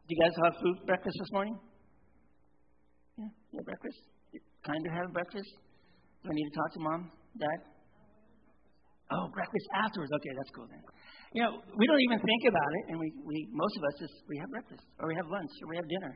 do 0.05 0.13
you 0.13 0.21
guys 0.21 0.37
have 0.45 0.53
food 0.61 0.77
breakfast 0.85 1.17
this 1.17 1.31
morning? 1.33 1.57
Yeah, 3.17 3.25
you 3.49 3.57
have 3.57 3.65
breakfast? 3.65 3.99
You 4.33 4.39
kind 4.61 4.83
of 4.85 4.91
have 4.93 5.09
breakfast? 5.17 5.49
Do 6.21 6.29
I 6.29 6.33
need 6.37 6.45
to 6.45 6.55
talk 6.61 6.69
to 6.77 6.81
mom, 6.85 7.01
dad? 7.41 7.59
Oh, 9.09 9.25
breakfast 9.33 9.65
afterwards. 9.73 10.13
Okay, 10.13 10.33
that's 10.37 10.53
cool 10.53 10.69
then. 10.69 10.81
You 11.33 11.41
know, 11.41 11.57
we 11.57 11.85
don't 11.89 12.03
even 12.05 12.21
think 12.21 12.43
about 12.53 12.71
it, 12.81 12.83
and 12.93 12.97
we, 13.01 13.09
we 13.25 13.49
most 13.49 13.73
of 13.77 13.83
us 13.85 13.95
just 13.97 14.13
we 14.29 14.37
have 14.37 14.49
breakfast, 14.53 14.85
or 15.01 15.09
we 15.09 15.17
have 15.17 15.25
lunch, 15.25 15.49
or 15.61 15.73
we 15.73 15.77
have 15.77 15.89
dinner, 15.89 16.13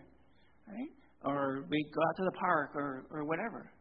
right? 0.69 0.91
Or 1.25 1.65
we 1.69 1.81
go 1.89 2.01
out 2.05 2.15
to 2.21 2.25
the 2.29 2.35
park, 2.37 2.77
or 2.77 3.09
or 3.09 3.25
whatever. 3.25 3.73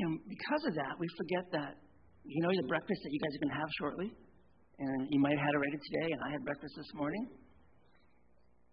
And 0.00 0.16
because 0.28 0.64
of 0.64 0.74
that, 0.80 0.96
we 0.96 1.04
forget 1.20 1.44
that 1.60 1.72
you 2.24 2.40
know 2.40 2.52
the 2.56 2.68
breakfast 2.72 3.00
that 3.04 3.12
you 3.12 3.20
guys 3.20 3.32
are 3.36 3.42
going 3.44 3.52
to 3.52 3.60
have 3.60 3.72
shortly, 3.76 4.08
and 4.80 5.12
you 5.12 5.20
might 5.20 5.36
have 5.36 5.44
had 5.44 5.52
it 5.52 5.60
ready 5.60 5.76
today, 5.76 6.08
and 6.08 6.20
I 6.24 6.28
had 6.32 6.40
breakfast 6.44 6.72
this 6.76 6.92
morning. 6.96 7.24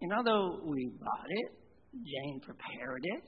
And 0.02 0.14
although 0.14 0.62
we 0.66 0.92
bought 1.00 1.30
it, 1.30 1.50
Jane 1.94 2.40
prepared 2.42 3.02
it, 3.04 3.24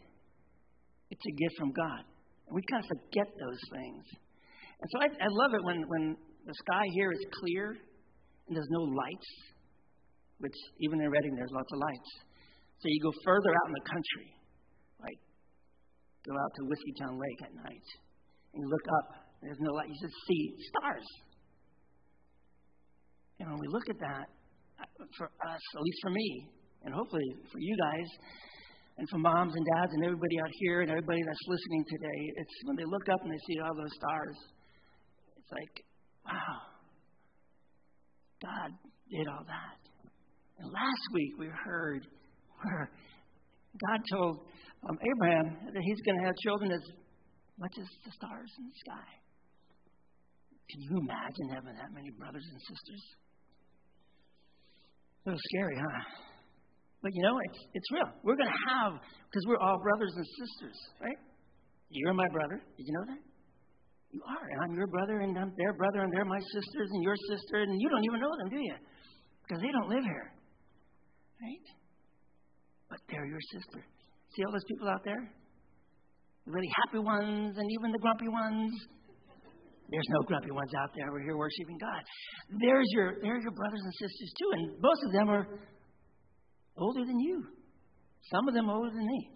it's 1.09 1.25
a 1.25 1.33
gift 1.33 1.55
from 1.57 1.71
God. 1.73 2.03
We 2.51 2.61
kind 2.69 2.83
of 2.83 2.89
forget 2.89 3.27
those 3.33 3.61
things. 3.73 4.03
And 4.81 4.87
so 4.93 4.95
I, 5.01 5.07
I 5.09 5.29
love 5.29 5.53
it 5.53 5.63
when, 5.63 5.83
when 5.87 6.17
the 6.45 6.53
sky 6.53 6.85
here 6.93 7.11
is 7.11 7.19
clear 7.41 7.75
and 8.47 8.55
there's 8.55 8.69
no 8.69 8.83
lights, 8.85 9.29
which 10.39 10.55
even 10.81 11.01
in 11.01 11.09
Redding, 11.09 11.35
there's 11.35 11.53
lots 11.53 11.69
of 11.73 11.79
lights. 11.79 12.09
So 12.79 12.85
you 12.85 13.01
go 13.01 13.13
further 13.25 13.49
out 13.49 13.67
in 13.67 13.75
the 13.75 13.87
country, 13.89 14.29
like 15.01 15.19
go 16.25 16.33
out 16.33 16.51
to 16.55 16.61
Whiskeytown 16.63 17.19
Lake 17.19 17.41
at 17.43 17.53
night, 17.53 17.87
and 18.53 18.63
you 18.63 18.69
look 18.69 18.87
up 18.87 19.29
there's 19.41 19.59
no 19.59 19.71
light. 19.71 19.87
You 19.87 19.95
just 19.95 20.19
see 20.27 20.55
stars. 20.67 21.07
And 23.39 23.49
when 23.49 23.59
we 23.59 23.67
look 23.71 23.87
at 23.89 23.99
that, 23.99 24.27
uh, 24.79 25.05
for 25.17 25.27
us, 25.27 25.61
at 25.75 25.81
least 25.81 25.99
for 26.03 26.11
me, 26.11 26.47
and 26.83 26.93
hopefully 26.93 27.35
for 27.51 27.59
you 27.59 27.75
guys, 27.77 28.07
and 28.99 29.07
for 29.09 29.17
moms 29.17 29.53
and 29.55 29.65
dads 29.75 29.93
and 29.95 30.03
everybody 30.03 30.35
out 30.43 30.51
here 30.59 30.81
and 30.81 30.91
everybody 30.91 31.23
that's 31.23 31.45
listening 31.47 31.85
today, 31.87 32.21
it's 32.35 32.55
when 32.65 32.75
they 32.75 32.83
look 32.83 33.07
up 33.07 33.21
and 33.23 33.31
they 33.31 33.39
see 33.47 33.59
all 33.63 33.73
those 33.73 33.95
stars, 33.95 34.35
it's 35.39 35.51
like, 35.55 35.85
wow, 36.27 36.55
God 38.43 38.75
did 39.09 39.27
all 39.27 39.43
that. 39.47 39.79
And 40.59 40.67
last 40.67 41.03
week 41.13 41.31
we 41.39 41.47
heard 41.47 42.03
where 42.59 42.91
God 43.87 43.99
told 44.11 44.39
um, 44.89 44.99
Abraham 44.99 45.71
that 45.73 45.81
he's 45.81 46.01
going 46.03 46.19
to 46.19 46.25
have 46.25 46.35
children 46.43 46.71
as 46.71 46.83
much 47.57 47.71
as 47.79 47.87
the 48.03 48.11
stars 48.11 48.51
in 48.59 48.65
the 48.67 48.77
sky. 48.83 49.09
Can 50.71 50.81
you 50.83 50.99
imagine 50.99 51.47
having 51.55 51.75
that 51.75 51.91
many 51.95 52.11
brothers 52.11 52.43
and 52.51 52.59
sisters? 52.59 53.03
A 55.25 55.29
little 55.29 55.41
scary, 55.55 55.77
huh? 55.79 56.28
But 57.01 57.15
you 57.15 57.23
know, 57.23 57.39
it's, 57.47 57.59
it's 57.73 57.89
real. 57.91 58.11
We're 58.23 58.35
going 58.35 58.51
to 58.51 58.61
have, 58.75 58.99
because 58.99 59.43
we're 59.47 59.61
all 59.63 59.79
brothers 59.79 60.11
and 60.15 60.25
sisters, 60.25 60.77
right? 60.99 61.19
You're 61.89 62.13
my 62.13 62.27
brother. 62.31 62.59
Did 62.75 62.85
you 62.85 62.93
know 62.93 63.05
that? 63.07 63.21
You 64.11 64.21
are. 64.25 64.45
And 64.51 64.59
I'm 64.65 64.73
your 64.75 64.87
brother, 64.87 65.21
and 65.21 65.37
I'm 65.37 65.53
their 65.55 65.73
brother, 65.73 66.01
and 66.03 66.11
they're 66.11 66.25
my 66.25 66.41
sisters, 66.51 66.89
and 66.91 67.01
your 67.03 67.15
sister, 67.29 67.63
and 67.63 67.79
you 67.79 67.87
don't 67.89 68.03
even 68.03 68.19
know 68.19 68.33
them, 68.35 68.49
do 68.49 68.59
you? 68.59 68.77
Because 69.47 69.61
they 69.61 69.71
don't 69.71 69.89
live 69.89 70.03
here. 70.03 70.27
Right? 71.39 71.67
But 72.89 72.99
they're 73.07 73.25
your 73.25 73.41
sister. 73.53 73.85
See 74.35 74.43
all 74.43 74.51
those 74.51 74.67
people 74.67 74.89
out 74.89 75.05
there? 75.05 75.23
The 76.45 76.51
really 76.51 76.69
happy 76.83 76.99
ones, 76.99 77.55
and 77.55 77.67
even 77.79 77.91
the 77.95 78.01
grumpy 78.01 78.27
ones, 78.27 78.73
there's 79.89 80.09
no 80.09 80.21
grumpy 80.27 80.51
ones 80.51 80.69
out 80.83 80.91
there. 80.93 81.09
We're 81.11 81.23
here 81.23 81.37
worshiping 81.37 81.77
God. 81.79 82.01
There's 82.61 82.85
your, 82.93 83.17
there's 83.21 83.41
your 83.41 83.55
brothers 83.55 83.81
and 83.81 83.93
sisters 83.93 84.31
too, 84.37 84.49
and 84.53 84.63
most 84.81 85.01
of 85.05 85.11
them 85.13 85.27
are 85.29 85.45
older 86.77 87.05
than 87.05 87.19
you. 87.19 87.45
Some 88.31 88.47
of 88.47 88.53
them 88.53 88.69
older 88.69 88.91
than 88.91 89.05
me. 89.05 89.31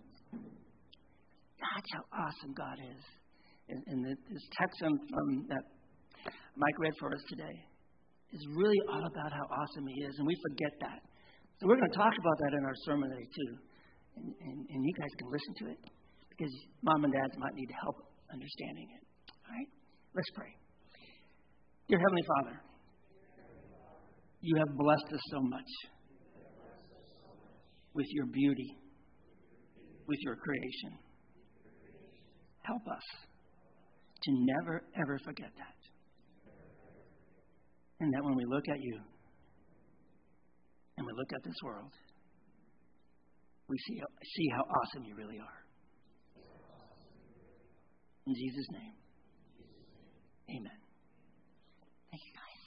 That's 1.57 1.89
how 1.93 2.03
awesome 2.11 2.53
God 2.53 2.77
is. 2.77 3.03
And, 3.69 3.81
and 3.87 4.05
this 4.05 4.45
text 4.59 4.77
from 4.79 5.47
that 5.47 5.63
Mike 6.55 6.77
read 6.77 6.93
for 6.99 7.09
us 7.13 7.23
today 7.29 7.55
is 8.33 8.43
really 8.53 8.77
all 8.89 9.01
about 9.01 9.31
how 9.31 9.45
awesome 9.49 9.87
He 9.87 9.97
is, 10.03 10.13
and 10.19 10.27
we 10.27 10.35
forget 10.51 10.73
that. 10.81 10.99
So 11.57 11.69
we're 11.69 11.77
going 11.77 11.89
to 11.89 11.97
talk 11.97 12.13
about 12.13 12.37
that 12.45 12.53
in 12.57 12.61
our 12.65 12.77
sermon 12.85 13.09
today 13.09 13.29
too, 13.29 13.51
and, 14.17 14.27
and, 14.29 14.57
and 14.69 14.79
you 14.83 14.93
guys 14.99 15.13
can 15.17 15.29
listen 15.31 15.53
to 15.63 15.65
it 15.71 15.81
because 16.29 16.53
mom 16.81 17.05
and 17.05 17.13
dads 17.13 17.37
might 17.37 17.55
need 17.55 17.69
help 17.81 17.97
understanding 18.33 18.89
it. 18.89 19.03
All 19.47 19.53
right. 19.53 19.69
Let's 20.13 20.29
pray. 20.35 20.51
Dear 21.87 21.99
Heavenly 22.01 22.25
Father, 22.37 22.55
you 24.41 24.53
have 24.57 24.77
blessed 24.77 25.09
us 25.13 25.23
so 25.31 25.39
much 25.41 25.69
with 27.93 28.07
your 28.09 28.25
beauty, 28.25 28.75
with 30.07 30.19
your 30.21 30.35
creation. 30.35 30.97
Help 32.63 32.81
us 32.87 33.03
to 34.23 34.31
never, 34.31 34.81
ever 35.01 35.19
forget 35.25 35.51
that. 35.57 35.75
And 37.99 38.13
that 38.13 38.23
when 38.23 38.35
we 38.35 38.45
look 38.45 38.67
at 38.69 38.81
you 38.81 38.99
and 40.97 41.05
we 41.05 41.13
look 41.13 41.31
at 41.33 41.43
this 41.43 41.55
world, 41.63 41.91
we 43.67 43.77
see, 43.77 44.01
see 44.35 44.49
how 44.55 44.63
awesome 44.63 45.03
you 45.05 45.15
really 45.15 45.39
are. 45.39 45.63
In 48.27 48.33
Jesus' 48.35 48.67
name. 48.71 48.93
Amen. 50.49 50.79
Thank 52.11 52.21
you, 52.25 52.33
guys. 52.33 52.61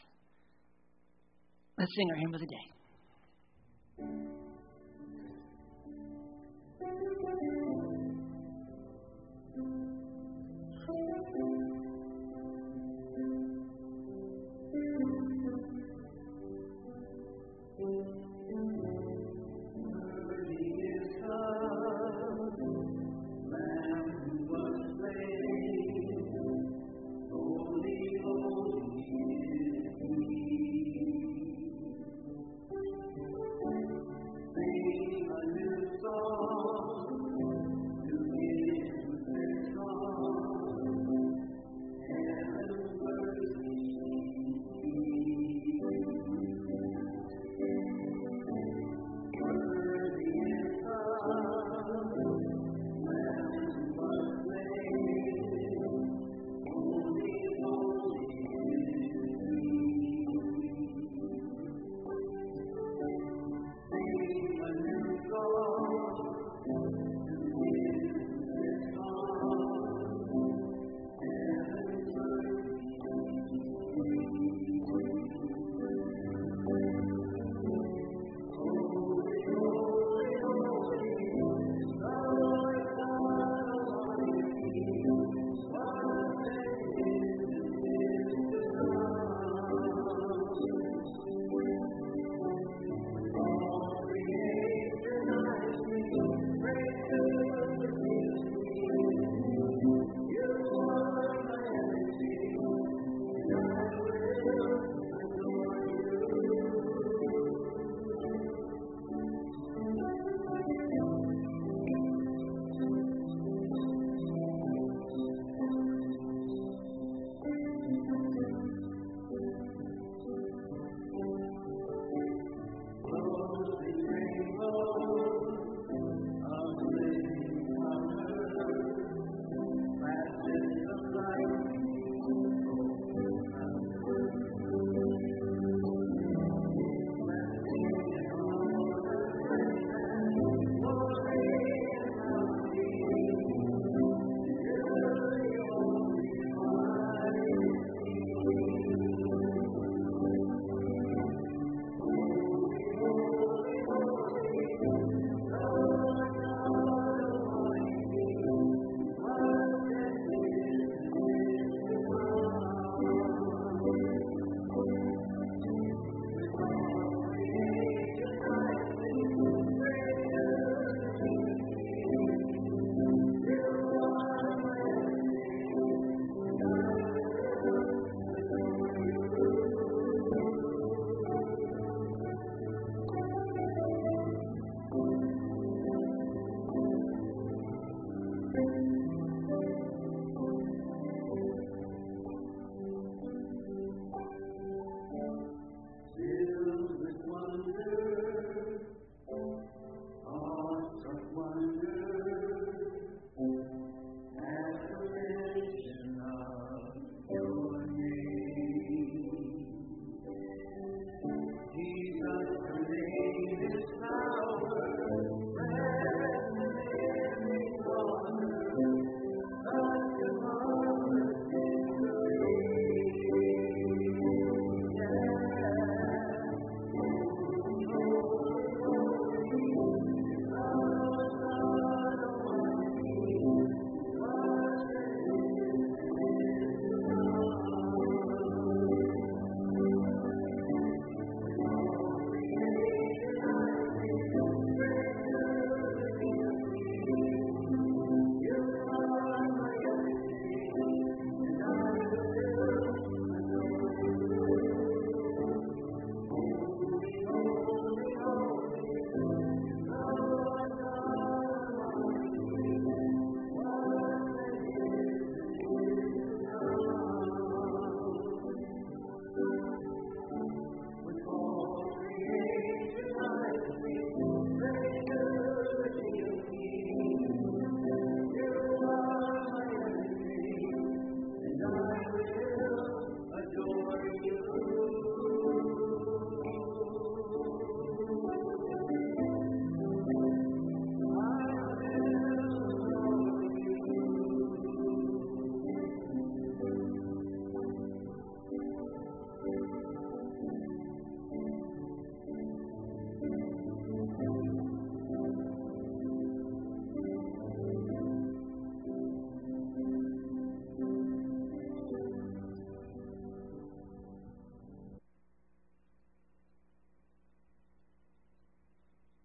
Let's 1.78 1.94
sing 1.94 2.10
our 2.10 2.16
hymn 2.16 2.34
of 2.34 2.40
the 2.40 2.46
day. 2.46 4.35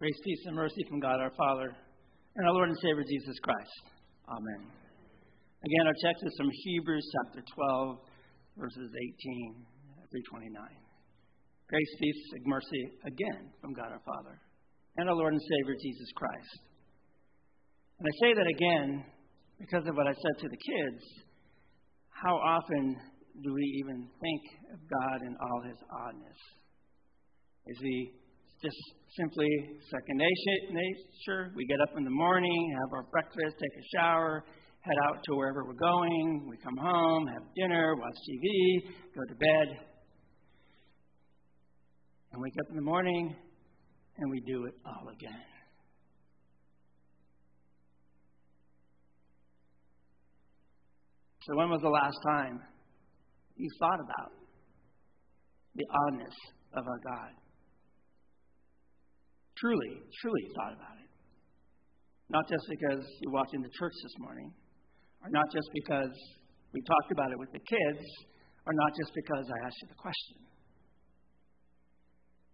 Grace, 0.02 0.18
peace, 0.26 0.42
and 0.48 0.56
mercy 0.56 0.82
from 0.90 1.00
God 1.00 1.22
our 1.22 1.30
Father 1.38 1.78
and 2.36 2.48
our 2.48 2.54
Lord 2.54 2.70
and 2.70 2.78
Savior 2.82 3.06
Jesus 3.06 3.38
Christ. 3.38 3.86
Amen. 4.28 4.66
Again, 5.62 5.86
our 5.86 5.94
text 6.02 6.26
is 6.26 6.34
from 6.42 6.50
Hebrews 6.50 7.06
chapter 7.14 7.46
12, 7.46 7.98
verses 8.58 8.90
18 8.90 9.62
through 10.10 10.26
29. 10.26 10.58
Grace, 11.70 11.94
peace, 12.02 12.24
and 12.34 12.42
mercy 12.50 12.98
again 13.06 13.54
from 13.62 13.78
God 13.78 13.94
our 13.94 14.02
Father 14.02 14.42
and 14.98 15.08
our 15.08 15.14
Lord 15.14 15.34
and 15.34 15.42
Savior 15.62 15.78
Jesus 15.78 16.10
Christ. 16.18 16.60
And 18.02 18.10
I 18.10 18.14
say 18.26 18.34
that 18.42 18.50
again 18.50 19.06
because 19.62 19.86
of 19.86 19.94
what 19.94 20.08
I 20.10 20.18
said 20.18 20.36
to 20.42 20.50
the 20.50 20.58
kids. 20.66 21.06
How 22.10 22.34
often 22.42 22.98
do 23.46 23.54
we 23.54 23.86
even 23.86 24.10
think 24.18 24.42
of 24.74 24.80
God 24.82 25.22
in 25.30 25.38
all 25.38 25.62
his 25.70 25.78
oddness? 25.94 26.42
Is 27.68 27.78
he 27.78 28.18
just 28.62 28.78
simply 29.18 29.50
second 29.90 30.18
nature. 30.18 31.52
We 31.56 31.66
get 31.66 31.82
up 31.82 31.98
in 31.98 32.04
the 32.04 32.12
morning, 32.12 32.78
have 32.84 32.94
our 32.94 33.04
breakfast, 33.12 33.58
take 33.60 33.84
a 33.84 33.98
shower, 33.98 34.44
head 34.82 34.96
out 35.08 35.24
to 35.24 35.36
wherever 35.36 35.66
we're 35.66 35.74
going. 35.74 36.48
We 36.48 36.58
come 36.58 36.78
home, 36.78 37.28
have 37.28 37.42
dinner, 37.56 37.96
watch 37.96 38.14
TV, 38.30 38.92
go 39.16 39.22
to 39.28 39.36
bed. 39.36 39.78
And 42.34 42.42
wake 42.42 42.54
up 42.64 42.70
in 42.70 42.76
the 42.76 42.82
morning 42.82 43.36
and 44.18 44.32
we 44.32 44.40
do 44.42 44.66
it 44.66 44.74
all 44.86 45.10
again. 45.10 45.42
So, 51.48 51.58
when 51.58 51.70
was 51.70 51.82
the 51.82 51.90
last 51.90 52.18
time 52.28 52.62
you 53.58 53.68
thought 53.80 54.00
about 54.00 54.32
the 55.74 55.84
oddness 56.08 56.36
of 56.74 56.86
our 56.86 57.00
God? 57.04 57.41
Truly, 59.62 60.02
truly 60.20 60.46
thought 60.58 60.74
about 60.74 60.98
it. 60.98 61.10
Not 62.34 62.50
just 62.50 62.66
because 62.68 63.06
you 63.22 63.30
walked 63.30 63.54
into 63.54 63.70
church 63.78 63.94
this 64.02 64.18
morning, 64.18 64.50
or 65.22 65.30
not 65.30 65.46
just 65.54 65.70
because 65.74 66.12
we 66.74 66.82
talked 66.82 67.12
about 67.14 67.32
it 67.32 67.38
with 67.38 67.52
the 67.54 67.62
kids, 67.62 68.04
or 68.66 68.74
not 68.74 68.92
just 68.98 69.14
because 69.14 69.46
I 69.46 69.58
asked 69.66 69.78
you 69.86 69.90
the 69.94 70.02
question. 70.02 70.38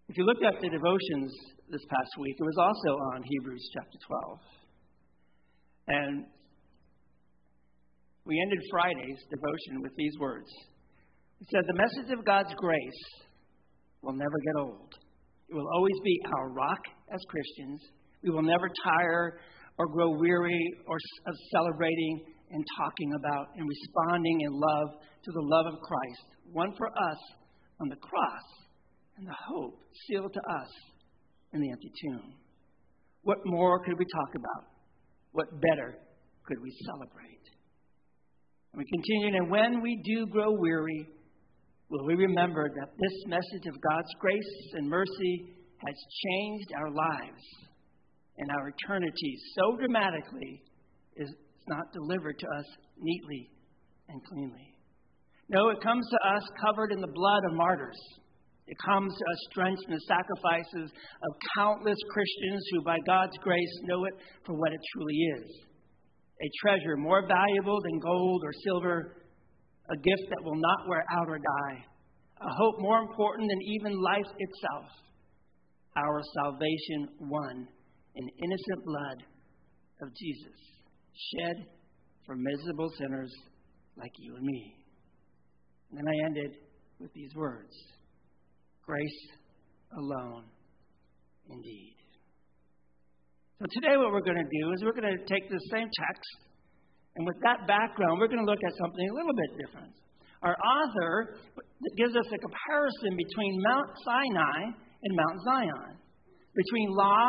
If 0.10 0.18
you 0.18 0.24
looked 0.24 0.43
at 0.43 0.60
the 0.60 0.70
devotions 0.70 1.32
this 1.70 1.84
past 1.88 2.12
week, 2.20 2.36
it 2.39 2.43
was 2.43 2.60
also 2.60 2.91
on 3.16 3.24
Hebrews 3.24 3.64
chapter 3.74 3.97
12. 4.08 4.39
And 5.88 6.26
we 8.26 8.39
ended 8.39 8.60
Friday's 8.72 9.20
devotion 9.32 9.82
with 9.84 9.91
these 9.95 10.16
words. 10.20 10.47
It 11.39 11.47
said, 11.51 11.64
The 11.68 11.80
message 11.80 12.12
of 12.18 12.26
God's 12.26 12.53
grace 12.58 13.03
will 14.01 14.14
never 14.14 14.39
get 14.43 14.55
old. 14.60 14.95
It 15.50 15.56
will 15.56 15.68
always 15.74 15.95
be 16.04 16.20
our 16.38 16.50
rock 16.50 16.80
as 17.14 17.22
Christians. 17.30 17.82
We 18.24 18.32
will 18.32 18.43
never 18.43 18.70
tire 18.84 19.39
or 19.78 19.88
grow 19.88 20.12
weary 20.18 20.74
or 20.88 20.98
of 21.28 21.36
celebrating 21.52 22.26
and 22.52 22.64
talking 22.78 23.14
about 23.20 23.48
and 23.56 23.68
responding 23.68 24.41
in 24.41 24.52
love 24.52 24.89
to 25.24 25.32
the 25.32 25.41
love 25.41 25.74
of 25.74 25.80
Christ, 25.80 26.26
won 26.54 26.74
for 26.78 26.88
us 26.88 27.18
on 27.80 27.89
the 27.89 27.95
cross, 27.98 28.43
and 29.18 29.28
the 29.28 29.36
hope 29.48 29.80
sealed 30.08 30.34
to 30.34 30.39
us 30.39 30.70
in 31.54 31.62
the 31.62 31.70
empty 31.72 31.91
tomb. 32.04 32.34
What 33.24 33.38
more 33.45 33.84
could 33.84 33.98
we 33.98 34.06
talk 34.06 34.36
about? 34.36 34.72
What 35.32 35.48
better 35.62 35.98
could 36.45 36.58
we 36.62 36.72
celebrate? 36.86 37.43
And 38.74 38.80
we 38.80 38.86
continue, 38.86 39.38
and 39.38 39.52
when 39.52 39.82
we 39.82 40.02
do 40.04 40.28
grow 40.28 40.52
weary, 40.52 41.08
will 41.89 42.05
we 42.05 42.15
remember 42.15 42.69
that 42.69 42.89
this 42.97 43.17
message 43.27 43.67
of 43.67 43.81
God's 43.81 44.13
grace 44.19 44.73
and 44.73 44.89
mercy 44.89 45.53
has 45.85 45.95
changed 46.25 46.71
our 46.77 46.89
lives 46.89 47.43
and 48.38 48.49
our 48.51 48.69
eternity 48.69 49.38
so 49.55 49.77
dramatically 49.77 50.61
is 51.15 51.29
not 51.67 51.91
delivered 51.93 52.38
to 52.39 52.47
us 52.47 52.65
neatly 52.99 53.49
and 54.09 54.21
cleanly. 54.25 54.73
No, 55.49 55.69
it 55.69 55.81
comes 55.81 56.05
to 56.09 56.35
us 56.35 56.43
covered 56.65 56.91
in 56.91 56.99
the 56.99 57.13
blood 57.13 57.43
of 57.49 57.55
martyrs. 57.55 57.99
It 58.67 58.75
comes 58.85 59.13
to 59.13 59.23
us 59.23 59.47
drenched 59.53 59.83
in 59.88 59.93
the 59.93 60.01
sacrifices 60.07 60.91
of 60.91 61.31
countless 61.55 61.97
Christians 62.11 62.67
who, 62.71 62.83
by 62.83 62.97
God's 63.05 63.38
grace, 63.41 63.79
know 63.83 64.03
it 64.05 64.13
for 64.45 64.55
what 64.55 64.73
it 64.73 64.79
truly 64.93 65.15
is 65.15 65.67
a 66.41 66.49
treasure 66.61 66.97
more 66.97 67.27
valuable 67.27 67.79
than 67.81 67.99
gold 67.99 68.43
or 68.43 68.53
silver, 68.63 69.17
a 69.89 69.95
gift 69.95 70.29
that 70.29 70.43
will 70.43 70.59
not 70.59 70.88
wear 70.88 71.03
out 71.17 71.29
or 71.29 71.38
die, 71.38 71.85
a 72.41 72.49
hope 72.49 72.79
more 72.79 72.99
important 72.99 73.49
than 73.49 73.61
even 73.61 74.01
life 74.01 74.31
itself 74.38 74.85
our 75.97 76.21
salvation 76.35 77.09
won 77.19 77.67
in 78.15 78.29
innocent 78.43 78.85
blood 78.85 79.23
of 80.01 80.09
Jesus, 80.15 80.59
shed 81.13 81.65
for 82.25 82.35
miserable 82.35 82.91
sinners 82.97 83.33
like 83.97 84.11
you 84.19 84.35
and 84.35 84.45
me. 84.45 84.75
And 85.89 85.97
then 85.97 86.07
I 86.07 86.25
ended 86.25 86.57
with 86.99 87.11
these 87.13 87.33
words 87.35 87.73
Grace 88.85 89.27
alone, 89.97 90.45
indeed. 91.49 91.95
So 93.59 93.65
today, 93.81 93.97
what 93.97 94.11
we're 94.11 94.21
going 94.21 94.38
to 94.38 94.43
do 94.61 94.71
is 94.73 94.83
we're 94.83 94.93
going 94.93 95.17
to 95.17 95.25
take 95.25 95.49
the 95.49 95.59
same 95.71 95.89
text, 95.89 96.38
and 97.18 97.26
with 97.26 97.41
that 97.41 97.65
background, 97.65 98.22
we're 98.22 98.30
going 98.30 98.45
to 98.45 98.49
look 98.49 98.61
at 98.61 98.74
something 98.78 99.09
a 99.09 99.15
little 99.18 99.34
bit 99.34 99.51
different. 99.65 99.93
Our 100.45 100.53
author 100.53 101.41
gives 101.97 102.13
us 102.13 102.30
a 102.30 102.38
comparison 102.38 103.18
between 103.18 103.57
Mount 103.65 103.89
Sinai 104.05 104.59
and 104.70 105.11
Mount 105.18 105.38
Zion, 105.41 105.97
between 106.53 106.93
law 106.93 107.26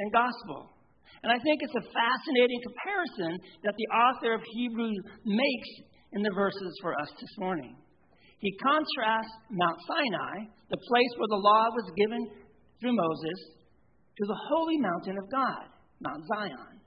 and 0.00 0.08
gospel. 0.08 0.72
And 1.20 1.28
I 1.28 1.36
think 1.36 1.60
it's 1.60 1.76
a 1.76 1.84
fascinating 1.92 2.60
comparison 2.64 3.32
that 3.68 3.76
the 3.76 3.88
author 3.92 4.32
of 4.32 4.40
Hebrews 4.56 5.00
makes 5.24 5.70
in 6.16 6.24
the 6.24 6.32
verses 6.32 6.72
for 6.80 6.96
us 6.96 7.12
this 7.20 7.34
morning. 7.36 7.76
He 8.40 8.56
contrasts 8.56 9.32
Mount 9.52 9.80
Sinai, 9.84 10.48
the 10.72 10.80
place 10.80 11.12
where 11.20 11.28
the 11.28 11.44
law 11.44 11.64
was 11.76 11.92
given 11.96 12.22
through 12.80 12.96
Moses, 12.96 13.38
to 14.16 14.24
the 14.28 14.40
holy 14.48 14.78
mountain 14.80 15.16
of 15.20 15.28
God, 15.28 15.64
Mount 16.00 16.24
Zion, 16.28 16.80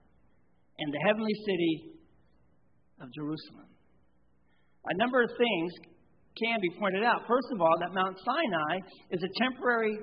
and 0.77 0.93
the 0.93 1.03
heavenly 1.05 1.33
city 1.45 1.96
of 3.01 3.13
Jerusalem. 3.13 3.69
A 4.87 4.97
number 4.97 5.21
of 5.21 5.29
things 5.37 5.71
can 6.39 6.57
be 6.61 6.71
pointed 6.79 7.03
out. 7.03 7.27
First 7.27 7.47
of 7.51 7.61
all, 7.61 7.75
that 7.79 7.93
Mount 7.93 8.17
Sinai 8.23 8.75
is 9.11 9.21
a 9.23 9.31
temporary 9.41 9.97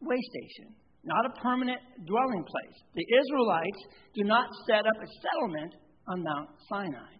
way 0.00 0.20
station, 0.20 0.74
not 1.04 1.24
a 1.26 1.40
permanent 1.40 1.80
dwelling 2.06 2.44
place. 2.44 2.78
The 2.94 3.06
Israelites 3.06 3.80
do 4.14 4.24
not 4.24 4.48
set 4.68 4.84
up 4.86 4.98
a 5.00 5.08
settlement 5.20 5.72
on 6.08 6.22
Mount 6.22 6.48
Sinai. 6.68 7.12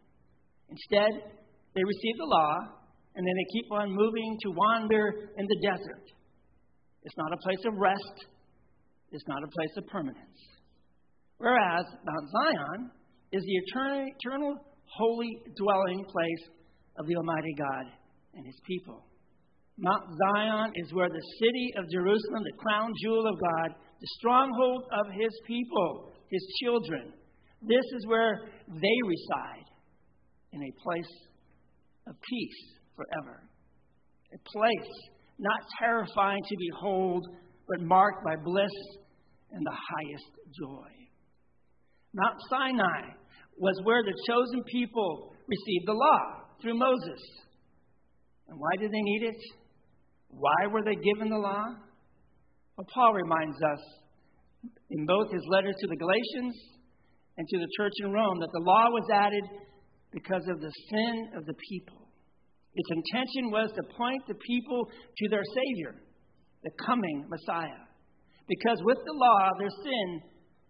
Instead, 0.68 1.32
they 1.74 1.84
receive 1.84 2.16
the 2.18 2.28
law 2.28 2.82
and 3.14 3.26
then 3.26 3.34
they 3.36 3.48
keep 3.52 3.72
on 3.72 3.90
moving 3.90 4.38
to 4.42 4.48
wander 4.50 5.30
in 5.36 5.46
the 5.46 5.58
desert. 5.62 6.06
It's 7.02 7.16
not 7.16 7.32
a 7.32 7.36
place 7.42 7.60
of 7.66 7.74
rest, 7.76 8.26
it's 9.10 9.26
not 9.28 9.42
a 9.42 9.48
place 9.48 9.74
of 9.76 9.86
permanence. 9.88 10.40
Whereas 11.38 11.84
Mount 12.06 12.26
Zion 12.30 12.90
is 13.32 13.42
the 13.42 13.56
eternal, 13.66 14.06
eternal 14.06 14.54
holy 14.96 15.30
dwelling 15.56 16.04
place 16.04 16.48
of 16.98 17.06
the 17.06 17.16
Almighty 17.16 17.54
God 17.58 17.86
and 18.34 18.46
his 18.46 18.60
people. 18.66 19.04
Mount 19.78 20.04
Zion 20.18 20.72
is 20.76 20.92
where 20.92 21.08
the 21.08 21.26
city 21.40 21.72
of 21.78 21.90
Jerusalem, 21.90 22.44
the 22.44 22.58
crown 22.58 22.92
jewel 23.02 23.26
of 23.26 23.40
God, 23.40 23.76
the 24.00 24.12
stronghold 24.18 24.84
of 24.92 25.12
his 25.12 25.32
people, 25.46 26.12
his 26.30 26.44
children, 26.62 27.12
this 27.62 27.84
is 27.96 28.06
where 28.06 28.50
they 28.68 28.98
reside 29.06 29.66
in 30.52 30.62
a 30.62 30.82
place 30.82 31.14
of 32.08 32.14
peace 32.28 32.62
forever. 32.96 33.48
A 34.34 34.38
place 34.50 34.92
not 35.38 35.60
terrifying 35.78 36.42
to 36.48 36.56
behold, 36.58 37.24
but 37.68 37.86
marked 37.86 38.24
by 38.24 38.34
bliss 38.42 38.72
and 39.52 39.64
the 39.64 39.70
highest 39.70 40.30
joy. 40.58 40.90
Mount 42.14 42.36
Sinai 42.50 43.21
was 43.62 43.78
where 43.84 44.02
the 44.02 44.18
chosen 44.26 44.58
people 44.66 45.30
received 45.46 45.86
the 45.86 45.94
law 45.94 46.50
through 46.60 46.74
Moses. 46.74 47.22
And 48.48 48.58
why 48.58 48.74
did 48.74 48.90
they 48.90 49.00
need 49.00 49.22
it? 49.22 49.38
Why 50.34 50.66
were 50.66 50.82
they 50.82 50.98
given 50.98 51.30
the 51.30 51.38
law? 51.38 51.70
Well, 52.74 52.88
Paul 52.92 53.14
reminds 53.14 53.54
us 53.62 53.78
in 54.90 55.06
both 55.06 55.30
his 55.30 55.46
letters 55.46 55.76
to 55.78 55.86
the 55.86 55.96
Galatians 55.96 56.58
and 57.38 57.46
to 57.46 57.58
the 57.62 57.70
church 57.78 57.92
in 58.02 58.10
Rome 58.10 58.40
that 58.40 58.50
the 58.50 58.66
law 58.66 58.90
was 58.90 59.06
added 59.14 59.44
because 60.10 60.42
of 60.50 60.58
the 60.60 60.72
sin 60.90 61.30
of 61.38 61.46
the 61.46 61.54
people. 61.70 62.02
Its 62.74 62.90
intention 62.90 63.52
was 63.52 63.70
to 63.76 63.94
point 63.94 64.22
the 64.26 64.42
people 64.42 64.90
to 64.90 65.28
their 65.28 65.44
Savior, 65.46 66.02
the 66.64 66.70
coming 66.84 67.30
Messiah. 67.30 67.86
Because 68.48 68.78
with 68.82 68.98
the 69.06 69.14
law, 69.14 69.50
their 69.60 69.70
sin 69.70 70.20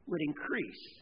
would 0.09 0.21
increase. 0.21 1.02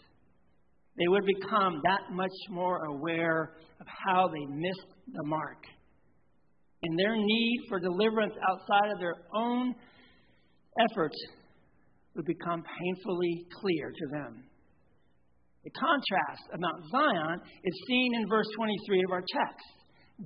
They 0.99 1.09
would 1.09 1.25
become 1.25 1.81
that 1.85 2.13
much 2.13 2.37
more 2.51 2.85
aware 2.85 3.55
of 3.81 3.87
how 4.07 4.29
they 4.29 4.47
missed 4.47 4.89
the 5.13 5.25
mark 5.25 5.65
and 6.83 6.99
their 6.99 7.17
need 7.17 7.61
for 7.69 7.79
deliverance 7.79 8.35
outside 8.49 8.93
of 8.93 8.99
their 8.99 9.17
own 9.35 9.75
efforts 10.91 11.17
would 12.17 12.25
become 12.25 12.63
painfully 12.63 13.47
clear 13.61 13.91
to 13.91 14.07
them. 14.11 14.45
The 15.65 15.71
contrast 15.71 16.43
of 16.55 16.61
Mount 16.61 16.83
Zion 16.91 17.41
is 17.65 17.85
seen 17.87 18.15
in 18.15 18.29
verse 18.29 18.47
23 18.57 19.03
of 19.05 19.13
our 19.13 19.21
text. 19.21 19.67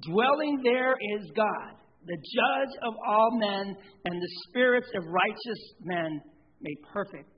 Dwelling 0.09 0.61
there 0.63 0.95
is 1.19 1.31
God, 1.37 1.75
the 2.07 2.17
judge 2.17 2.75
of 2.87 2.95
all 3.07 3.31
men, 3.39 3.75
and 4.05 4.23
the 4.23 4.35
spirits 4.49 4.89
of 4.97 5.05
righteous 5.07 5.63
men 5.83 6.21
made 6.61 6.77
perfect 6.93 7.31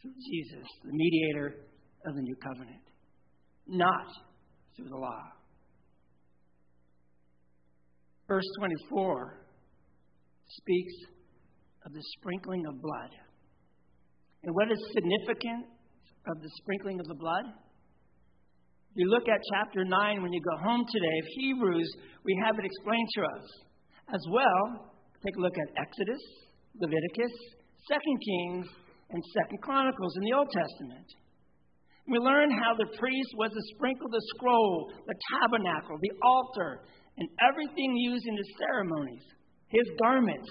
through 0.00 0.12
Jesus, 0.12 0.68
the 0.84 0.92
mediator 0.92 1.56
of 2.06 2.14
the 2.14 2.22
new 2.22 2.36
covenant, 2.36 2.82
not 3.66 4.06
through 4.76 4.88
the 4.88 4.96
law. 4.96 5.22
Verse 8.28 8.44
24 8.58 9.38
speaks 10.48 10.94
of 11.84 11.92
the 11.92 12.02
sprinkling 12.18 12.64
of 12.66 12.80
blood. 12.80 13.10
And 14.44 14.54
what 14.54 14.70
is 14.70 14.78
significant 14.94 15.66
of 16.26 16.42
the 16.42 16.50
sprinkling 16.62 16.98
of 17.00 17.06
the 17.06 17.14
blood? 17.14 17.44
If 18.92 18.96
You 18.96 19.08
look 19.08 19.28
at 19.28 19.40
chapter 19.54 19.84
9 19.84 20.22
when 20.22 20.32
you 20.32 20.40
go 20.40 20.56
home 20.62 20.84
today 20.84 21.16
of 21.20 21.26
Hebrews, 21.36 21.90
we 22.24 22.38
have 22.44 22.58
it 22.58 22.64
explained 22.64 23.08
to 23.16 23.22
us. 23.22 23.46
As 24.14 24.20
well, 24.30 24.92
take 25.24 25.36
a 25.36 25.40
look 25.40 25.56
at 25.56 25.68
Exodus, 25.80 26.22
Leviticus, 26.80 27.32
2 27.88 27.96
Kings, 27.96 28.66
and 29.10 29.22
2 29.50 29.56
Chronicles 29.62 30.16
in 30.16 30.22
the 30.24 30.36
Old 30.36 30.50
Testament. 30.50 31.08
We 32.06 32.18
learn 32.18 32.50
how 32.50 32.74
the 32.74 32.90
priest 32.98 33.30
was 33.38 33.52
to 33.52 33.62
sprinkle 33.74 34.08
the 34.10 34.22
scroll, 34.34 34.90
the 35.06 35.14
tabernacle, 35.38 35.98
the 36.02 36.14
altar, 36.22 36.82
and 37.16 37.28
everything 37.48 37.96
used 37.96 38.26
in 38.26 38.34
the 38.34 38.48
ceremonies, 38.58 39.22
his 39.68 39.86
garments, 40.02 40.48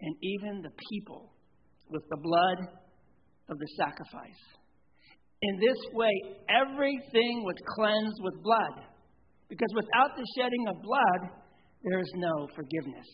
and 0.00 0.14
even 0.22 0.62
the 0.62 0.72
people 0.92 1.32
with 1.88 2.02
the 2.10 2.20
blood 2.20 2.76
of 3.48 3.58
the 3.58 3.68
sacrifice. 3.76 4.42
In 5.42 5.56
this 5.56 5.80
way, 5.94 6.12
everything 6.48 7.42
was 7.44 7.56
cleansed 7.76 8.20
with 8.20 8.42
blood, 8.42 8.84
because 9.48 9.72
without 9.74 10.16
the 10.16 10.26
shedding 10.36 10.68
of 10.68 10.76
blood, 10.82 11.40
there 11.82 12.00
is 12.00 12.12
no 12.16 12.46
forgiveness. 12.54 13.08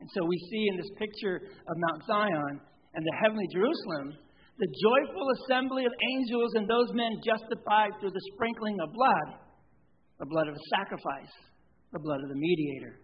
And 0.00 0.08
so 0.14 0.24
we 0.24 0.38
see 0.50 0.64
in 0.72 0.76
this 0.78 0.90
picture 0.96 1.36
of 1.36 1.74
Mount 1.90 2.02
Zion 2.06 2.60
and 2.94 3.04
the 3.04 3.16
heavenly 3.20 3.46
Jerusalem 3.52 4.16
the 4.58 4.66
joyful 4.66 5.26
assembly 5.38 5.86
of 5.86 5.92
angels 6.18 6.50
and 6.54 6.66
those 6.66 6.90
men 6.92 7.22
justified 7.22 7.94
through 8.00 8.10
the 8.10 8.26
sprinkling 8.34 8.76
of 8.82 8.92
blood, 8.92 9.38
the 10.18 10.26
blood 10.26 10.48
of 10.48 10.54
a 10.54 10.66
sacrifice, 10.74 11.34
the 11.92 12.02
blood 12.02 12.18
of 12.22 12.28
the 12.28 12.34
mediator, 12.34 12.98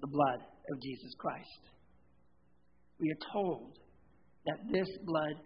the 0.00 0.06
blood 0.06 0.40
of 0.46 0.80
Jesus 0.80 1.10
Christ. 1.18 1.62
We 3.00 3.10
are 3.10 3.22
told 3.32 3.78
that 4.46 4.58
this 4.70 4.86
blood 5.04 5.42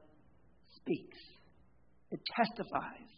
speaks, 0.76 1.18
it 2.10 2.20
testifies, 2.36 3.08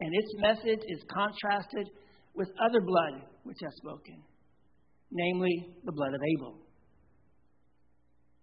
and 0.00 0.10
its 0.14 0.32
message 0.40 0.82
is 0.88 1.04
contrasted 1.12 1.92
with 2.34 2.48
other 2.64 2.80
blood 2.80 3.28
which 3.42 3.58
has 3.62 3.74
spoken, 3.76 4.22
namely 5.12 5.76
the 5.84 5.92
blood 5.92 6.14
of 6.14 6.20
Abel. 6.38 6.56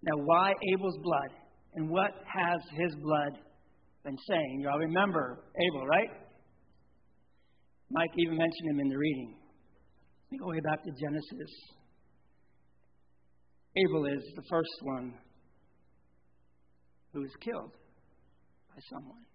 Now, 0.04 0.22
why 0.24 0.54
Abel's 0.74 1.00
blood? 1.02 1.45
And 1.76 1.90
what 1.90 2.12
has 2.26 2.62
his 2.72 2.96
blood 2.96 3.38
been 4.04 4.18
saying? 4.28 4.60
You 4.62 4.70
all 4.70 4.80
remember 4.80 5.44
Abel, 5.60 5.86
right? 5.88 6.10
Mike 7.92 8.12
even 8.18 8.38
mentioned 8.38 8.70
him 8.72 8.80
in 8.80 8.90
the 8.90 8.98
reading. 8.98 9.36
We 10.32 10.38
go 10.38 10.48
way 10.48 10.60
back 10.62 10.84
to 10.84 10.92
Genesis. 10.92 11.52
Abel 13.76 14.06
is 14.06 14.24
the 14.36 14.44
first 14.50 14.72
one 14.82 15.14
who 17.14 17.24
is 17.24 17.32
killed 17.42 17.72
by 18.70 18.82
someone. 18.90 19.26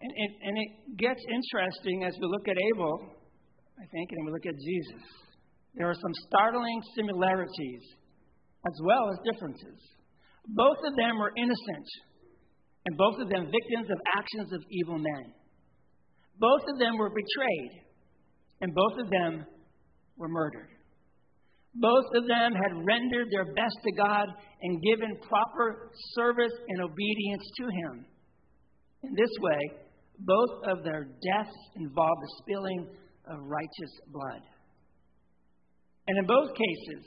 And, 0.00 0.12
and, 0.16 0.32
and 0.48 0.58
it 0.58 0.96
gets 0.98 1.20
interesting 1.28 2.04
as 2.04 2.14
we 2.20 2.26
look 2.26 2.48
at 2.48 2.56
Abel, 2.74 3.00
I 3.78 3.86
think, 3.92 4.10
and 4.12 4.26
we 4.26 4.32
look 4.32 4.46
at 4.46 4.54
Jesus. 4.54 5.04
There 5.74 5.88
are 5.88 5.94
some 5.94 6.14
startling 6.28 6.80
similarities 6.94 7.82
as 8.66 8.74
well 8.82 9.10
as 9.10 9.32
differences. 9.32 9.78
Both 10.48 10.78
of 10.84 10.96
them 10.96 11.18
were 11.18 11.32
innocent, 11.36 11.88
and 12.86 12.96
both 12.96 13.18
of 13.20 13.28
them 13.28 13.50
victims 13.50 13.90
of 13.90 13.98
actions 14.16 14.52
of 14.52 14.62
evil 14.70 14.98
men. 14.98 15.32
Both 16.38 16.62
of 16.68 16.78
them 16.78 16.98
were 16.98 17.10
betrayed, 17.10 17.82
and 18.60 18.74
both 18.74 18.98
of 18.98 19.10
them 19.10 19.46
were 20.16 20.28
murdered. 20.28 20.70
Both 21.74 22.06
of 22.14 22.26
them 22.26 22.52
had 22.54 22.86
rendered 22.86 23.28
their 23.30 23.52
best 23.52 23.76
to 23.84 23.92
God 23.92 24.28
and 24.62 24.82
given 24.82 25.18
proper 25.28 25.90
service 26.14 26.54
and 26.68 26.80
obedience 26.80 27.44
to 27.58 27.64
Him. 27.64 28.06
In 29.02 29.14
this 29.14 29.30
way, 29.40 29.60
both 30.20 30.64
of 30.64 30.84
their 30.84 31.04
deaths 31.04 31.56
involved 31.76 32.22
the 32.22 32.34
spilling 32.42 32.88
of 33.28 33.38
righteous 33.44 33.92
blood. 34.10 34.40
And 36.08 36.18
in 36.18 36.26
both 36.26 36.50
cases, 36.54 37.04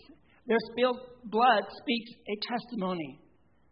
their 0.49 0.57
spilled 0.73 0.97
blood 1.29 1.63
speaks 1.77 2.11
a 2.25 2.35
testimony. 2.49 3.21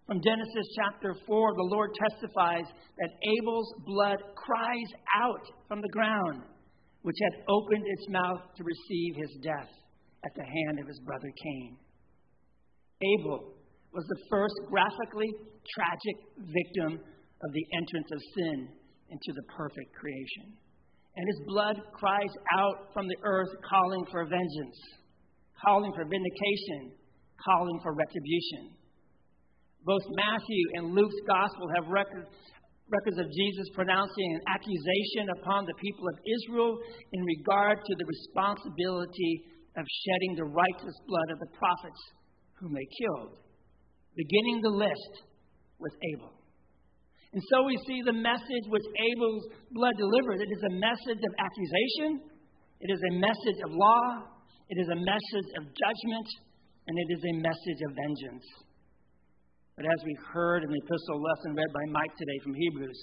From 0.05 0.21
Genesis 0.21 0.67
chapter 0.77 1.17
4, 1.25 1.57
the 1.57 1.69
Lord 1.73 1.89
testifies 1.97 2.69
that 2.69 3.17
Abel's 3.17 3.73
blood 3.83 4.21
cries 4.37 4.91
out 5.17 5.41
from 5.67 5.81
the 5.81 5.89
ground, 5.89 6.45
which 7.01 7.17
had 7.17 7.43
opened 7.49 7.83
its 7.83 8.05
mouth 8.07 8.45
to 8.55 8.63
receive 8.63 9.17
his 9.17 9.33
death 9.41 9.73
at 10.23 10.31
the 10.37 10.45
hand 10.45 10.79
of 10.79 10.87
his 10.87 11.01
brother 11.01 11.33
Cain. 11.43 11.77
Abel 13.01 13.57
was 13.91 14.05
the 14.07 14.23
first 14.29 14.55
graphically 14.69 15.33
tragic 15.73 16.17
victim 16.45 17.01
of 17.01 17.49
the 17.53 17.65
entrance 17.73 18.09
of 18.13 18.21
sin 18.37 18.69
into 19.09 19.31
the 19.33 19.45
perfect 19.57 19.91
creation. 19.97 20.53
And 21.17 21.25
his 21.25 21.41
blood 21.49 21.81
cries 21.97 22.33
out 22.53 22.93
from 22.93 23.07
the 23.07 23.17
earth, 23.25 23.49
calling 23.65 24.05
for 24.11 24.25
vengeance, 24.25 24.77
calling 25.63 25.91
for 25.93 26.05
vindication, 26.05 26.93
calling 27.41 27.79
for 27.81 27.93
retribution. 27.93 28.77
Both 29.85 30.03
Matthew 30.11 30.63
and 30.75 30.93
Luke's 30.93 31.21
gospel 31.23 31.67
have 31.75 31.87
records, 31.87 32.27
records 32.91 33.19
of 33.19 33.27
Jesus 33.31 33.67
pronouncing 33.73 34.27
an 34.35 34.41
accusation 34.51 35.31
upon 35.39 35.65
the 35.65 35.77
people 35.79 36.05
of 36.07 36.17
Israel 36.23 36.75
in 37.13 37.21
regard 37.23 37.79
to 37.79 37.93
the 37.95 38.07
responsibility 38.07 39.47
of 39.75 39.85
shedding 39.85 40.35
the 40.35 40.49
righteous 40.49 40.95
blood 41.07 41.29
of 41.31 41.39
the 41.39 41.51
prophets 41.57 42.01
whom 42.59 42.73
they 42.73 42.87
killed, 42.99 43.37
beginning 44.15 44.59
the 44.61 44.75
list 44.75 45.13
with 45.79 45.93
Abel. 46.13 46.33
And 47.33 47.43
so 47.53 47.63
we 47.63 47.77
see 47.85 48.01
the 48.01 48.17
message 48.17 48.65
which 48.67 48.87
Abel's 48.87 49.45
blood 49.71 49.93
delivered. 49.99 50.41
It 50.41 50.49
is 50.49 50.63
a 50.67 50.73
message 50.73 51.21
of 51.21 51.33
accusation, 51.37 52.27
it 52.81 52.89
is 52.89 53.01
a 53.11 53.13
message 53.19 53.59
of 53.63 53.71
law, 53.71 54.36
it 54.69 54.77
is 54.79 54.89
a 54.91 54.99
message 54.99 55.49
of 55.55 55.63
judgment, 55.63 56.27
and 56.87 56.95
it 56.97 57.09
is 57.15 57.23
a 57.23 57.33
message 57.39 57.81
of 57.87 57.91
vengeance. 57.95 58.47
But 59.75 59.85
as 59.85 59.99
we 60.03 60.17
heard 60.33 60.63
in 60.63 60.69
the 60.69 60.81
epistle 60.83 61.21
lesson 61.21 61.55
read 61.55 61.71
by 61.71 61.85
Mike 61.91 62.15
today 62.17 62.39
from 62.43 62.53
Hebrews, 62.53 62.99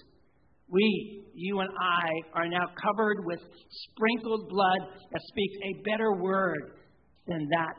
we, 0.69 1.25
you 1.35 1.61
and 1.61 1.71
I, 1.71 2.09
are 2.35 2.49
now 2.49 2.67
covered 2.81 3.25
with 3.25 3.41
sprinkled 3.89 4.49
blood 4.49 4.81
that 5.12 5.21
speaks 5.29 5.57
a 5.62 5.83
better 5.89 6.21
word 6.21 6.81
than 7.29 7.49
that 7.53 7.77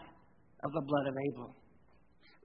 of 0.64 0.72
the 0.72 0.86
blood 0.86 1.08
of 1.08 1.16
Abel. 1.30 1.56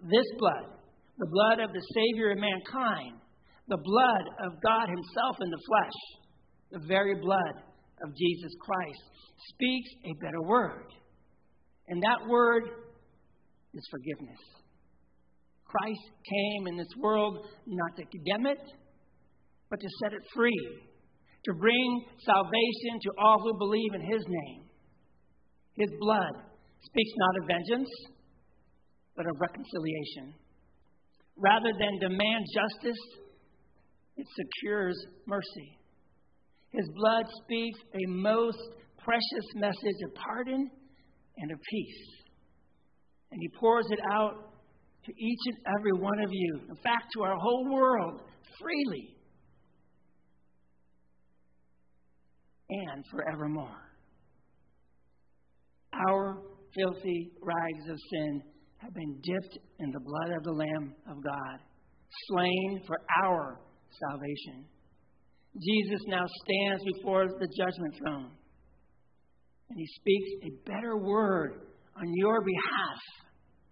This 0.03 0.27
blood, 0.39 0.77
the 1.19 1.31
blood 1.31 1.61
of 1.61 1.73
the 1.73 1.85
Savior 1.95 2.33
of 2.33 2.39
mankind, 2.39 3.21
the 3.69 3.81
blood 3.81 4.25
of 4.45 4.61
God 4.63 4.89
Himself 4.89 5.37
in 5.41 5.51
the 5.51 5.63
flesh, 5.69 5.99
the 6.73 6.87
very 6.89 7.15
blood 7.21 7.63
of 8.03 8.17
Jesus 8.17 8.53
Christ, 8.61 9.05
speaks 9.55 9.91
a 10.05 10.25
better 10.25 10.43
word. 10.43 10.89
And 11.91 12.01
that 12.03 12.29
word 12.29 12.63
is 13.75 13.83
forgiveness. 13.91 14.39
Christ 15.65 16.07
came 16.23 16.69
in 16.69 16.77
this 16.77 16.95
world 17.03 17.47
not 17.67 17.97
to 17.97 18.05
condemn 18.05 18.47
it, 18.47 18.63
but 19.69 19.81
to 19.81 19.89
set 20.03 20.13
it 20.13 20.23
free, 20.35 20.63
to 21.45 21.53
bring 21.55 22.05
salvation 22.25 22.95
to 23.03 23.11
all 23.19 23.41
who 23.41 23.59
believe 23.59 23.95
in 23.95 24.01
His 24.03 24.25
name. 24.27 24.63
His 25.77 25.91
blood 26.01 26.35
speaks 26.83 27.13
not 27.17 27.43
of 27.43 27.49
vengeance, 27.49 27.91
but 29.17 29.27
of 29.27 29.33
reconciliation. 29.41 30.35
Rather 31.37 31.73
than 31.79 32.11
demand 32.11 32.45
justice, 32.55 33.03
it 34.17 34.27
secures 34.37 34.97
mercy. 35.27 35.79
His 36.71 36.89
blood 36.95 37.25
speaks 37.43 37.81
a 37.95 38.11
most 38.11 38.59
precious 39.03 39.47
message 39.57 40.01
of 40.07 40.15
pardon 40.15 40.71
and 41.41 41.53
of 41.53 41.59
peace. 41.71 42.07
And 43.33 43.41
He 43.41 43.49
pours 43.59 43.87
it 43.91 44.01
out 44.13 44.51
to 45.05 45.13
each 45.13 45.39
and 45.47 45.57
every 45.79 45.93
one 45.93 46.21
of 46.21 46.31
you, 46.31 46.61
in 46.69 46.77
fact, 46.77 47.05
to 47.15 47.23
our 47.23 47.37
whole 47.37 47.73
world, 47.73 48.21
freely 48.61 49.17
and 52.69 53.05
forevermore. 53.11 53.91
Our 56.09 56.43
filthy 56.75 57.33
rags 57.43 57.91
of 57.91 57.99
sin 58.13 58.43
have 58.79 58.95
been 58.95 59.21
dipped 59.23 59.59
in 59.79 59.91
the 59.91 60.01
blood 60.01 60.37
of 60.37 60.45
the 60.45 60.53
Lamb 60.53 60.95
of 61.09 61.23
God, 61.23 61.59
slain 62.29 62.81
for 62.87 62.99
our 63.25 63.61
salvation. 64.09 64.65
Jesus 65.55 66.01
now 66.07 66.25
stands 66.45 66.85
before 66.95 67.27
the 67.27 67.49
judgment 67.59 67.95
throne, 67.99 68.31
and 69.71 69.79
he 69.79 69.87
speaks 69.87 70.31
a 70.45 70.71
better 70.71 70.97
word 70.99 71.61
on 71.97 72.13
your 72.15 72.41
behalf 72.41 72.99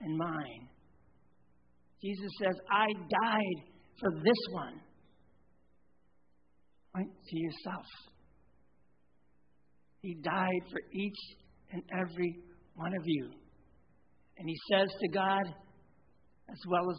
and 0.01 0.17
mine. 0.17 0.69
Jesus 2.01 2.31
says, 2.41 2.55
I 2.71 2.87
died 2.87 3.65
for 4.01 4.11
this 4.23 4.53
one. 4.53 4.81
Point 6.95 7.11
to 7.29 7.39
yourself. 7.39 7.85
He 10.01 10.15
died 10.23 10.63
for 10.71 10.81
each 10.93 11.19
and 11.73 11.83
every 11.93 12.39
one 12.77 12.95
of 12.95 13.03
you. 13.05 13.31
And 14.39 14.49
he 14.49 14.57
says 14.73 14.89
to 15.01 15.09
God, 15.09 15.43
as 16.49 16.59
well 16.69 16.89
as 16.91 16.97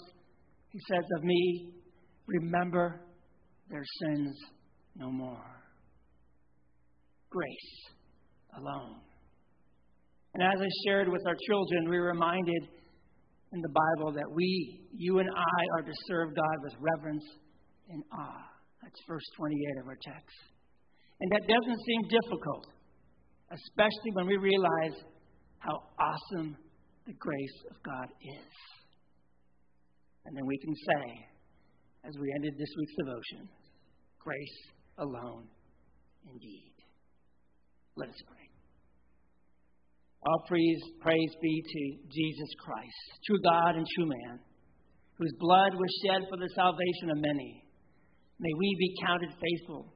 he 0.71 0.79
says 0.89 1.05
of 1.17 1.23
me, 1.23 1.69
remember 2.27 2.99
their 3.69 3.85
sins 4.01 4.37
no 4.97 5.09
more. 5.09 5.45
Grace 7.29 7.93
alone. 8.57 9.01
And 10.33 10.43
as 10.43 10.61
I 10.61 10.69
shared 10.85 11.09
with 11.09 11.21
our 11.25 11.35
children, 11.47 11.89
we 11.89 11.99
were 11.99 12.07
reminded 12.07 12.69
in 13.51 13.61
the 13.61 13.73
Bible 13.73 14.13
that 14.13 14.29
we, 14.31 14.81
you 14.93 15.19
and 15.19 15.29
I, 15.29 15.61
are 15.77 15.83
to 15.83 15.93
serve 16.07 16.29
God 16.35 16.57
with 16.63 16.73
reverence 16.79 17.25
and 17.89 18.03
awe. 18.13 18.45
That's 18.83 18.99
verse 19.07 19.25
28 19.37 19.81
of 19.81 19.87
our 19.87 19.97
text. 20.01 20.37
And 21.19 21.31
that 21.31 21.41
doesn't 21.47 21.79
seem 21.85 22.01
difficult, 22.07 22.65
especially 23.51 24.11
when 24.13 24.27
we 24.27 24.37
realize 24.37 25.03
how 25.57 25.83
awesome 25.99 26.55
the 27.05 27.13
grace 27.13 27.59
of 27.71 27.75
God 27.83 28.07
is. 28.21 28.53
And 30.25 30.37
then 30.37 30.45
we 30.45 30.57
can 30.59 30.75
say, 30.75 31.03
as 32.05 32.13
we 32.21 32.31
ended 32.35 32.53
this 32.57 32.69
week's 32.77 32.95
devotion, 33.03 33.49
grace 34.19 34.59
alone 34.99 35.47
indeed. 36.31 36.68
Let 37.99 38.09
us 38.09 38.21
pray. 38.23 38.47
All 40.23 40.43
praise, 40.47 40.81
praise 41.01 41.33
be 41.41 41.63
to 41.63 41.83
Jesus 42.07 42.51
Christ, 42.63 42.99
true 43.27 43.39
God 43.43 43.75
and 43.75 43.85
true 43.95 44.07
man, 44.07 44.39
whose 45.19 45.35
blood 45.39 45.75
was 45.75 46.01
shed 46.03 46.23
for 46.29 46.37
the 46.37 46.47
salvation 46.55 47.11
of 47.11 47.19
many. 47.19 47.63
May 48.39 48.53
we 48.57 48.75
be 48.79 48.95
counted 49.03 49.31
faithful 49.35 49.91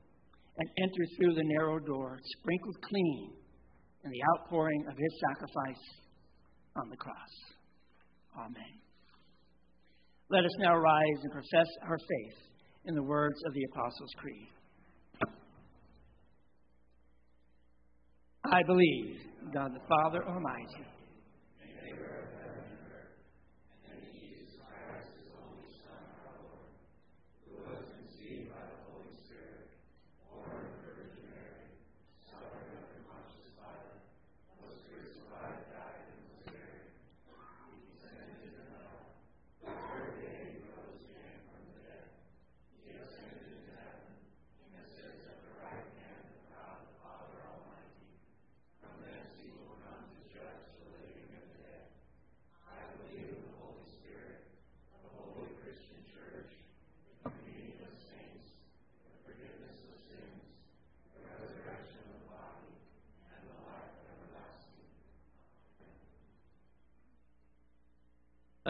and 0.57 0.67
enter 0.83 1.03
through 1.15 1.35
the 1.35 1.47
narrow 1.55 1.79
door, 1.79 2.19
sprinkled 2.39 2.75
clean 2.83 3.33
in 4.03 4.11
the 4.11 4.23
outpouring 4.35 4.83
of 4.91 4.97
his 4.97 5.13
sacrifice 5.31 5.83
on 6.75 6.89
the 6.89 6.97
cross. 6.97 7.33
Amen. 8.37 8.73
Let 10.29 10.43
us 10.43 10.55
now 10.59 10.75
rise 10.75 11.19
and 11.23 11.31
profess 11.31 11.67
our 11.87 11.97
faith 11.97 12.39
in 12.85 12.95
the 12.95 13.03
words 13.03 13.39
of 13.47 13.53
the 13.53 13.63
Apostles' 13.71 14.15
Creed. 14.17 14.49
I 18.45 18.61
believe 18.63 19.15
God 19.53 19.71
the 19.73 19.79
Father 19.87 20.25
Almighty 20.27 20.83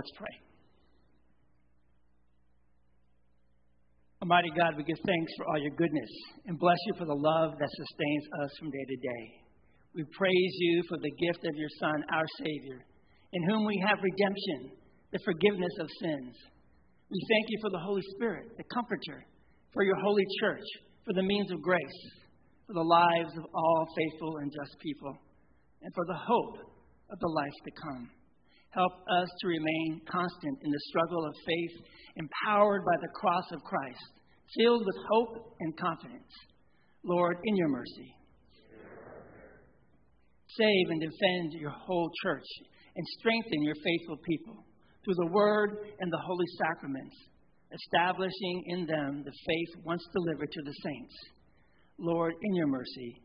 Let's 0.04 0.20
pray. 0.20 0.36
Almighty 4.20 4.52
God, 4.52 4.76
we 4.76 4.84
give 4.84 5.00
thanks 5.00 5.32
for 5.40 5.48
all 5.48 5.56
your 5.64 5.72
goodness 5.80 6.12
and 6.44 6.60
bless 6.60 6.76
you 6.92 7.00
for 7.00 7.08
the 7.08 7.16
love 7.16 7.56
that 7.56 7.72
sustains 7.72 8.26
us 8.44 8.52
from 8.60 8.68
day 8.68 8.84
to 8.84 8.98
day. 9.00 9.24
We 9.96 10.04
praise 10.12 10.56
you 10.60 10.84
for 10.92 11.00
the 11.00 11.16
gift 11.24 11.48
of 11.48 11.56
your 11.56 11.72
Son, 11.80 12.04
our 12.12 12.28
Savior, 12.44 12.84
in 13.32 13.48
whom 13.48 13.64
we 13.64 13.80
have 13.88 14.04
redemption, 14.04 14.76
the 15.16 15.24
forgiveness 15.24 15.72
of 15.80 15.88
sins. 16.04 16.36
We 17.08 17.20
thank 17.32 17.46
you 17.48 17.60
for 17.64 17.72
the 17.72 17.84
Holy 17.88 18.04
Spirit, 18.20 18.60
the 18.60 18.68
Comforter, 18.76 19.24
for 19.72 19.88
your 19.88 20.04
holy 20.04 20.28
church, 20.44 20.68
for 21.08 21.14
the 21.16 21.24
means 21.24 21.50
of 21.50 21.64
grace, 21.64 22.00
for 22.68 22.74
the 22.76 22.84
lives 22.84 23.32
of 23.40 23.46
all 23.56 23.88
faithful 23.96 24.44
and 24.44 24.52
just 24.52 24.76
people, 24.84 25.16
and 25.80 25.96
for 25.96 26.04
the 26.12 26.20
hope 26.20 26.60
of 27.08 27.20
the 27.24 27.32
life 27.40 27.56
to 27.64 27.72
come. 27.80 28.12
Help 28.74 28.94
us 29.22 29.30
to 29.40 29.48
remain 29.48 30.02
constant 30.10 30.58
in 30.64 30.72
the 30.72 30.80
struggle 30.90 31.26
of 31.26 31.34
faith, 31.46 31.86
empowered 32.18 32.84
by 32.84 32.98
the 33.02 33.14
cross 33.14 33.46
of 33.52 33.62
Christ, 33.62 34.02
filled 34.58 34.84
with 34.84 34.96
hope 35.12 35.56
and 35.60 35.78
confidence. 35.78 36.34
Lord, 37.06 37.38
in 37.44 37.56
your 37.56 37.70
mercy, 37.70 38.16
save 40.58 40.90
and 40.90 41.02
defend 41.02 41.54
your 41.54 41.70
whole 41.70 42.10
church 42.24 42.46
and 42.96 43.06
strengthen 43.20 43.62
your 43.62 43.76
faithful 43.76 44.18
people 44.26 44.66
through 45.06 45.16
the 45.16 45.32
word 45.34 45.78
and 46.00 46.12
the 46.12 46.24
holy 46.26 46.46
sacraments, 46.58 47.16
establishing 47.72 48.64
in 48.68 48.86
them 48.88 49.24
the 49.24 49.34
faith 49.46 49.84
once 49.86 50.04
delivered 50.14 50.52
to 50.52 50.62
the 50.64 50.74
saints. 50.84 51.14
Lord, 52.00 52.34
in 52.42 52.56
your 52.56 52.68
mercy, 52.68 53.22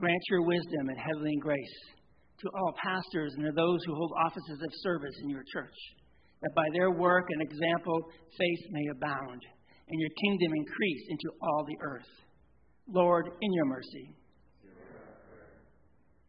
grant 0.00 0.22
your 0.30 0.42
wisdom 0.42 0.88
and 0.88 0.98
heavenly 0.98 1.36
grace 1.40 1.95
to 2.40 2.48
all 2.54 2.74
pastors 2.82 3.32
and 3.36 3.44
to 3.46 3.52
those 3.52 3.80
who 3.86 3.94
hold 3.94 4.12
offices 4.24 4.60
of 4.62 4.70
service 4.82 5.14
in 5.22 5.30
your 5.30 5.44
church, 5.52 5.78
that 6.42 6.54
by 6.54 6.66
their 6.72 6.90
work 6.90 7.24
and 7.30 7.42
example, 7.42 8.00
faith 8.38 8.64
may 8.70 8.86
abound 8.92 9.40
and 9.88 10.00
your 10.00 10.10
kingdom 10.22 10.52
increase 10.56 11.04
into 11.08 11.30
all 11.42 11.64
the 11.64 11.76
earth. 11.82 12.12
Lord, 12.88 13.26
in 13.40 13.52
your 13.52 13.66
mercy, 13.66 14.14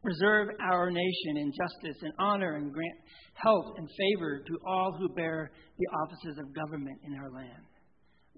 preserve 0.01 0.49
our 0.61 0.89
nation 0.89 1.37
in 1.37 1.51
justice 1.51 1.97
and 2.01 2.13
honor 2.19 2.55
and 2.55 2.71
grant 2.71 2.99
health 3.33 3.73
and 3.77 3.89
favor 3.89 4.41
to 4.45 4.53
all 4.65 4.95
who 4.97 5.09
bear 5.09 5.51
the 5.77 5.87
offices 6.03 6.37
of 6.39 6.55
government 6.55 6.97
in 7.05 7.13
our 7.15 7.29
land. 7.31 7.65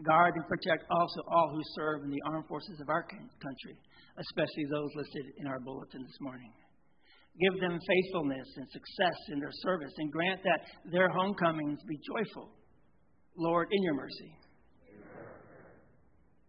Guard 0.06 0.34
and 0.36 0.48
protect 0.48 0.84
also 0.90 1.22
all 1.28 1.52
who 1.54 1.62
serve 1.76 2.04
in 2.04 2.10
the 2.10 2.22
armed 2.26 2.48
forces 2.48 2.80
of 2.80 2.90
our 2.90 3.04
country, 3.04 3.76
especially 4.18 4.66
those 4.72 4.90
listed 4.96 5.26
in 5.38 5.48
our 5.48 5.60
bulletin 5.60 6.02
this 6.04 6.18
morning. 6.22 6.52
Give 7.40 7.62
them 7.62 7.80
faithfulness 7.80 8.48
and 8.58 8.68
success 8.70 9.18
in 9.32 9.40
their 9.40 9.56
service, 9.64 9.94
and 9.98 10.12
grant 10.12 10.44
that 10.44 10.92
their 10.92 11.10
homecomings 11.10 11.80
be 11.88 11.98
joyful. 12.04 12.52
Lord, 13.38 13.68
in 13.72 13.84
your 13.84 13.96
mercy. 13.96 14.32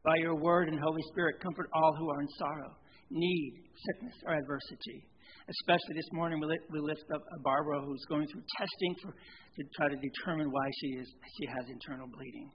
By 0.03 0.17
your 0.17 0.35
word 0.35 0.69
and 0.69 0.81
Holy 0.81 1.03
Spirit, 1.13 1.37
comfort 1.41 1.69
all 1.75 1.95
who 1.95 2.11
are 2.11 2.21
in 2.21 2.29
sorrow, 2.39 2.73
need, 3.11 3.63
sickness, 3.87 4.17
or 4.27 4.35
adversity. 4.35 5.07
Especially 5.47 5.95
this 5.95 6.11
morning, 6.13 6.41
we 6.41 6.81
lift 6.81 7.05
up 7.15 7.23
Barbara, 7.45 7.83
who's 7.83 8.05
going 8.09 8.27
through 8.27 8.43
testing 8.59 8.95
for, 9.03 9.13
to 9.13 9.63
try 9.77 9.89
to 9.89 9.97
determine 9.97 10.51
why 10.51 10.67
she, 10.81 10.89
is, 10.99 11.09
she 11.39 11.47
has 11.47 11.69
internal 11.69 12.09
bleeding. 12.09 12.51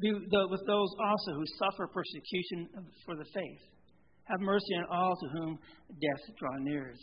Be 0.00 0.12
with 0.12 0.64
those 0.66 0.90
also 1.02 1.30
who 1.34 1.44
suffer 1.58 1.88
persecution 1.88 2.68
for 3.04 3.16
the 3.16 3.24
faith. 3.34 3.62
Have 4.24 4.40
mercy 4.40 4.74
on 4.78 4.86
all 4.92 5.16
to 5.16 5.28
whom 5.28 5.58
death 5.90 6.36
draw 6.38 6.56
near. 6.60 6.94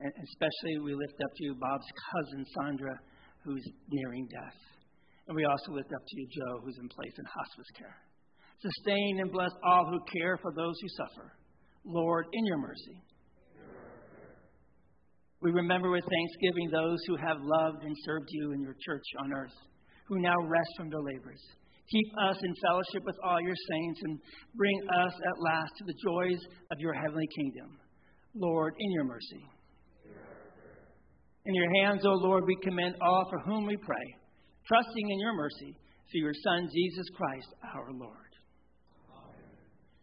And 0.00 0.12
especially, 0.12 0.78
we 0.84 0.94
lift 0.94 1.16
up 1.24 1.32
to 1.36 1.44
you 1.44 1.54
Bob's 1.54 1.86
cousin, 2.12 2.44
Sandra, 2.58 2.98
who's 3.44 3.64
nearing 3.88 4.28
death. 4.28 4.58
And 5.28 5.34
we 5.34 5.44
also 5.44 5.72
lift 5.72 5.88
up 5.92 6.04
to 6.06 6.14
you 6.20 6.26
Joe, 6.28 6.60
who's 6.64 6.78
in 6.80 6.88
place 6.88 7.14
in 7.18 7.24
hospice 7.24 7.70
care. 7.78 7.96
Sustain 8.60 9.20
and 9.20 9.32
bless 9.32 9.50
all 9.64 9.86
who 9.90 9.98
care 10.18 10.38
for 10.42 10.52
those 10.52 10.74
who 10.80 10.88
suffer. 10.96 11.32
Lord, 11.84 12.26
in 12.32 12.44
your 12.46 12.58
mercy. 12.58 13.02
We 15.42 15.50
remember 15.52 15.90
with 15.90 16.04
thanksgiving 16.04 16.70
those 16.72 16.98
who 17.06 17.16
have 17.16 17.36
loved 17.40 17.84
and 17.84 17.94
served 18.04 18.26
you 18.30 18.52
in 18.52 18.60
your 18.60 18.74
church 18.84 19.04
on 19.20 19.32
earth, 19.32 19.54
who 20.08 20.18
now 20.18 20.34
rest 20.46 20.70
from 20.76 20.90
their 20.90 21.02
labors. 21.02 21.42
Keep 21.90 22.06
us 22.28 22.36
in 22.42 22.54
fellowship 22.66 23.04
with 23.04 23.16
all 23.22 23.40
your 23.40 23.54
saints 23.70 24.00
and 24.02 24.18
bring 24.56 24.80
us 25.04 25.12
at 25.14 25.42
last 25.42 25.70
to 25.78 25.84
the 25.84 25.94
joys 26.02 26.40
of 26.72 26.80
your 26.80 26.94
heavenly 26.94 27.28
kingdom. 27.38 27.78
Lord, 28.34 28.74
in 28.78 28.92
your 28.92 29.04
mercy. 29.04 29.44
In 31.46 31.54
your 31.54 31.72
hands, 31.82 32.02
O 32.04 32.10
Lord, 32.10 32.44
we 32.46 32.56
commend 32.62 32.96
all 33.00 33.24
for 33.30 33.38
whom 33.40 33.66
we 33.66 33.76
pray, 33.76 34.06
trusting 34.66 35.10
in 35.10 35.20
your 35.20 35.34
mercy 35.34 35.76
through 36.10 36.20
your 36.20 36.34
Son, 36.34 36.68
Jesus 36.72 37.06
Christ, 37.16 37.46
our 37.74 37.92
Lord. 37.92 38.32
Amen. 39.14 39.46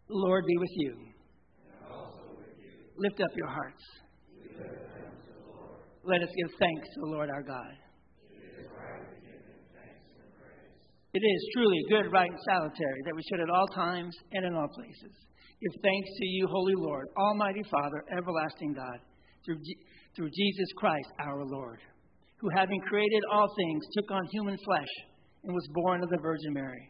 The 0.08 0.16
Lord 0.16 0.46
be 0.48 0.58
with 0.58 0.72
you. 0.76 0.96
With 2.38 2.48
you. 2.60 2.72
Lift 2.98 3.20
up 3.20 3.30
your 3.36 3.48
hearts. 3.48 3.84
Let 6.06 6.22
us 6.22 6.30
give 6.36 6.52
thanks 6.60 6.88
to 6.96 7.00
the 7.02 7.12
Lord 7.12 7.30
our 7.30 7.44
God. 7.44 7.76
It 11.14 11.22
is 11.22 11.50
truly 11.54 11.80
good, 11.89 12.12
right, 12.12 12.30
and 12.30 12.39
salutary 12.48 13.02
that 13.06 13.16
we 13.16 13.22
should 13.30 13.39
at 13.39 13.50
all 13.50 13.68
times 13.76 14.16
and 14.32 14.46
in 14.46 14.56
all 14.56 14.68
places 14.68 15.14
give 15.64 15.82
thanks 15.82 16.10
to 16.20 16.26
you, 16.26 16.48
Holy 16.48 16.76
Lord, 16.76 17.08
Almighty 17.18 17.64
Father, 17.72 18.04
everlasting 18.18 18.74
God, 18.74 19.00
through, 19.46 19.60
G- 19.64 19.78
through 20.16 20.30
Jesus 20.30 20.70
Christ 20.78 21.09
our 21.20 21.43
Lord, 21.45 21.80
who 22.38 22.49
having 22.55 22.80
created 22.82 23.24
all 23.32 23.47
things 23.55 23.84
took 23.93 24.11
on 24.11 24.26
human 24.32 24.57
flesh 24.66 24.93
and 25.43 25.53
was 25.53 25.68
born 25.74 26.03
of 26.03 26.09
the 26.09 26.22
Virgin 26.22 26.53
Mary. 26.53 26.89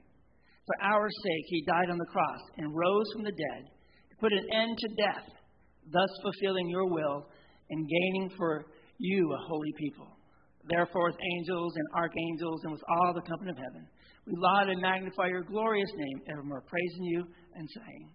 For 0.65 0.76
our 0.82 1.09
sake 1.09 1.45
he 1.47 1.65
died 1.65 1.89
on 1.89 1.97
the 1.97 2.11
cross 2.11 2.41
and 2.57 2.76
rose 2.76 3.05
from 3.13 3.24
the 3.24 3.32
dead 3.32 3.63
to 4.09 4.15
put 4.19 4.32
an 4.32 4.45
end 4.53 4.78
to 4.78 4.88
death, 4.95 5.28
thus 5.91 6.09
fulfilling 6.21 6.69
your 6.69 6.88
will 6.88 7.28
and 7.69 7.89
gaining 7.89 8.30
for 8.38 8.65
you 8.97 9.34
a 9.34 9.47
holy 9.47 9.74
people. 9.78 10.07
Therefore, 10.69 11.11
with 11.11 11.19
angels 11.38 11.74
and 11.76 11.88
archangels 11.95 12.61
and 12.63 12.71
with 12.71 12.84
all 12.88 13.13
the 13.13 13.28
company 13.28 13.51
of 13.51 13.57
heaven, 13.57 13.88
we 14.26 14.34
laud 14.38 14.69
and 14.69 14.82
magnify 14.82 15.28
your 15.28 15.43
glorious 15.43 15.91
name, 15.95 16.21
evermore 16.32 16.63
praising 16.63 17.03
you 17.03 17.26
and 17.55 17.67
saying, 17.69 18.09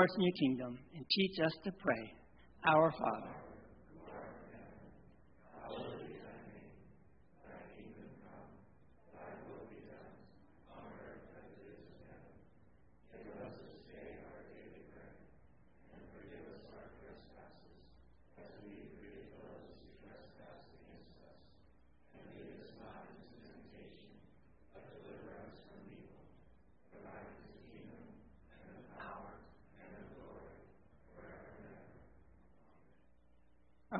Lord, 0.00 0.10
in 0.16 0.22
your 0.22 0.32
kingdom 0.32 0.78
and 0.96 1.04
teach 1.10 1.38
us 1.44 1.52
to 1.64 1.72
pray. 1.72 2.10
Our 2.66 2.90
Father 2.92 3.39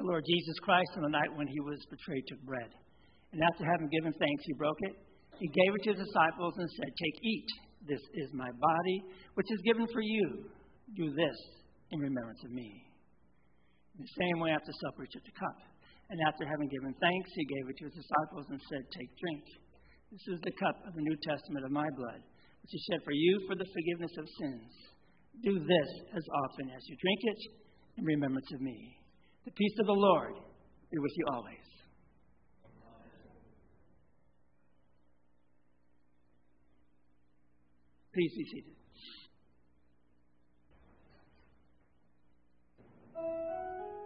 our 0.00 0.16
Lord 0.16 0.24
Jesus 0.24 0.56
Christ 0.64 0.96
on 0.96 1.04
the 1.04 1.12
night 1.12 1.28
when 1.36 1.44
he 1.44 1.60
was 1.60 1.76
betrayed 1.92 2.24
took 2.24 2.40
bread. 2.48 2.72
And 3.36 3.40
after 3.52 3.68
having 3.68 3.92
given 3.92 4.16
thanks, 4.16 4.42
he 4.48 4.56
broke 4.56 4.80
it. 4.88 4.96
He 5.36 5.48
gave 5.52 5.76
it 5.76 5.80
to 5.84 5.90
his 5.92 6.08
disciples 6.08 6.56
and 6.56 6.68
said, 6.72 6.88
Take, 6.88 7.18
eat. 7.20 7.48
This 7.84 8.00
is 8.24 8.32
my 8.32 8.48
body, 8.48 8.98
which 9.36 9.48
is 9.52 9.60
given 9.60 9.84
for 9.92 10.00
you. 10.00 10.48
Do 10.96 11.12
this 11.12 11.38
in 11.92 12.00
remembrance 12.00 12.40
of 12.48 12.52
me. 12.52 12.68
In 13.96 14.00
the 14.00 14.16
same 14.16 14.40
way, 14.40 14.56
after 14.56 14.72
supper, 14.80 15.04
he 15.04 15.12
took 15.12 15.24
the 15.28 15.36
cup. 15.36 15.58
And 16.08 16.16
after 16.24 16.48
having 16.48 16.72
given 16.72 16.96
thanks, 16.96 17.30
he 17.36 17.44
gave 17.44 17.64
it 17.68 17.76
to 17.84 17.86
his 17.92 18.00
disciples 18.00 18.48
and 18.48 18.60
said, 18.72 18.82
Take, 18.96 19.12
drink. 19.20 19.44
This 20.16 20.24
is 20.32 20.40
the 20.40 20.56
cup 20.56 20.80
of 20.88 20.96
the 20.96 21.04
New 21.04 21.18
Testament 21.28 21.68
of 21.68 21.76
my 21.76 21.88
blood, 22.00 22.24
which 22.64 22.72
is 22.72 22.82
shed 22.88 23.04
for 23.04 23.12
you 23.12 23.32
for 23.44 23.52
the 23.52 23.68
forgiveness 23.68 24.16
of 24.16 24.24
sins. 24.40 24.72
Do 25.44 25.60
this 25.60 25.90
as 26.16 26.24
often 26.48 26.72
as 26.72 26.82
you 26.88 26.96
drink 26.96 27.20
it 27.36 27.40
in 28.00 28.04
remembrance 28.08 28.48
of 28.56 28.64
me. 28.64 28.99
The 29.44 29.50
peace 29.52 29.74
of 29.80 29.86
the 29.86 29.92
Lord 29.92 30.34
be 30.90 30.98
with 30.98 31.12
you 31.16 31.24
always. 31.32 31.56
Please 38.12 38.32
be 38.36 38.44
seated. 38.44 38.80
Thank 43.14 43.94
you. 43.94 43.99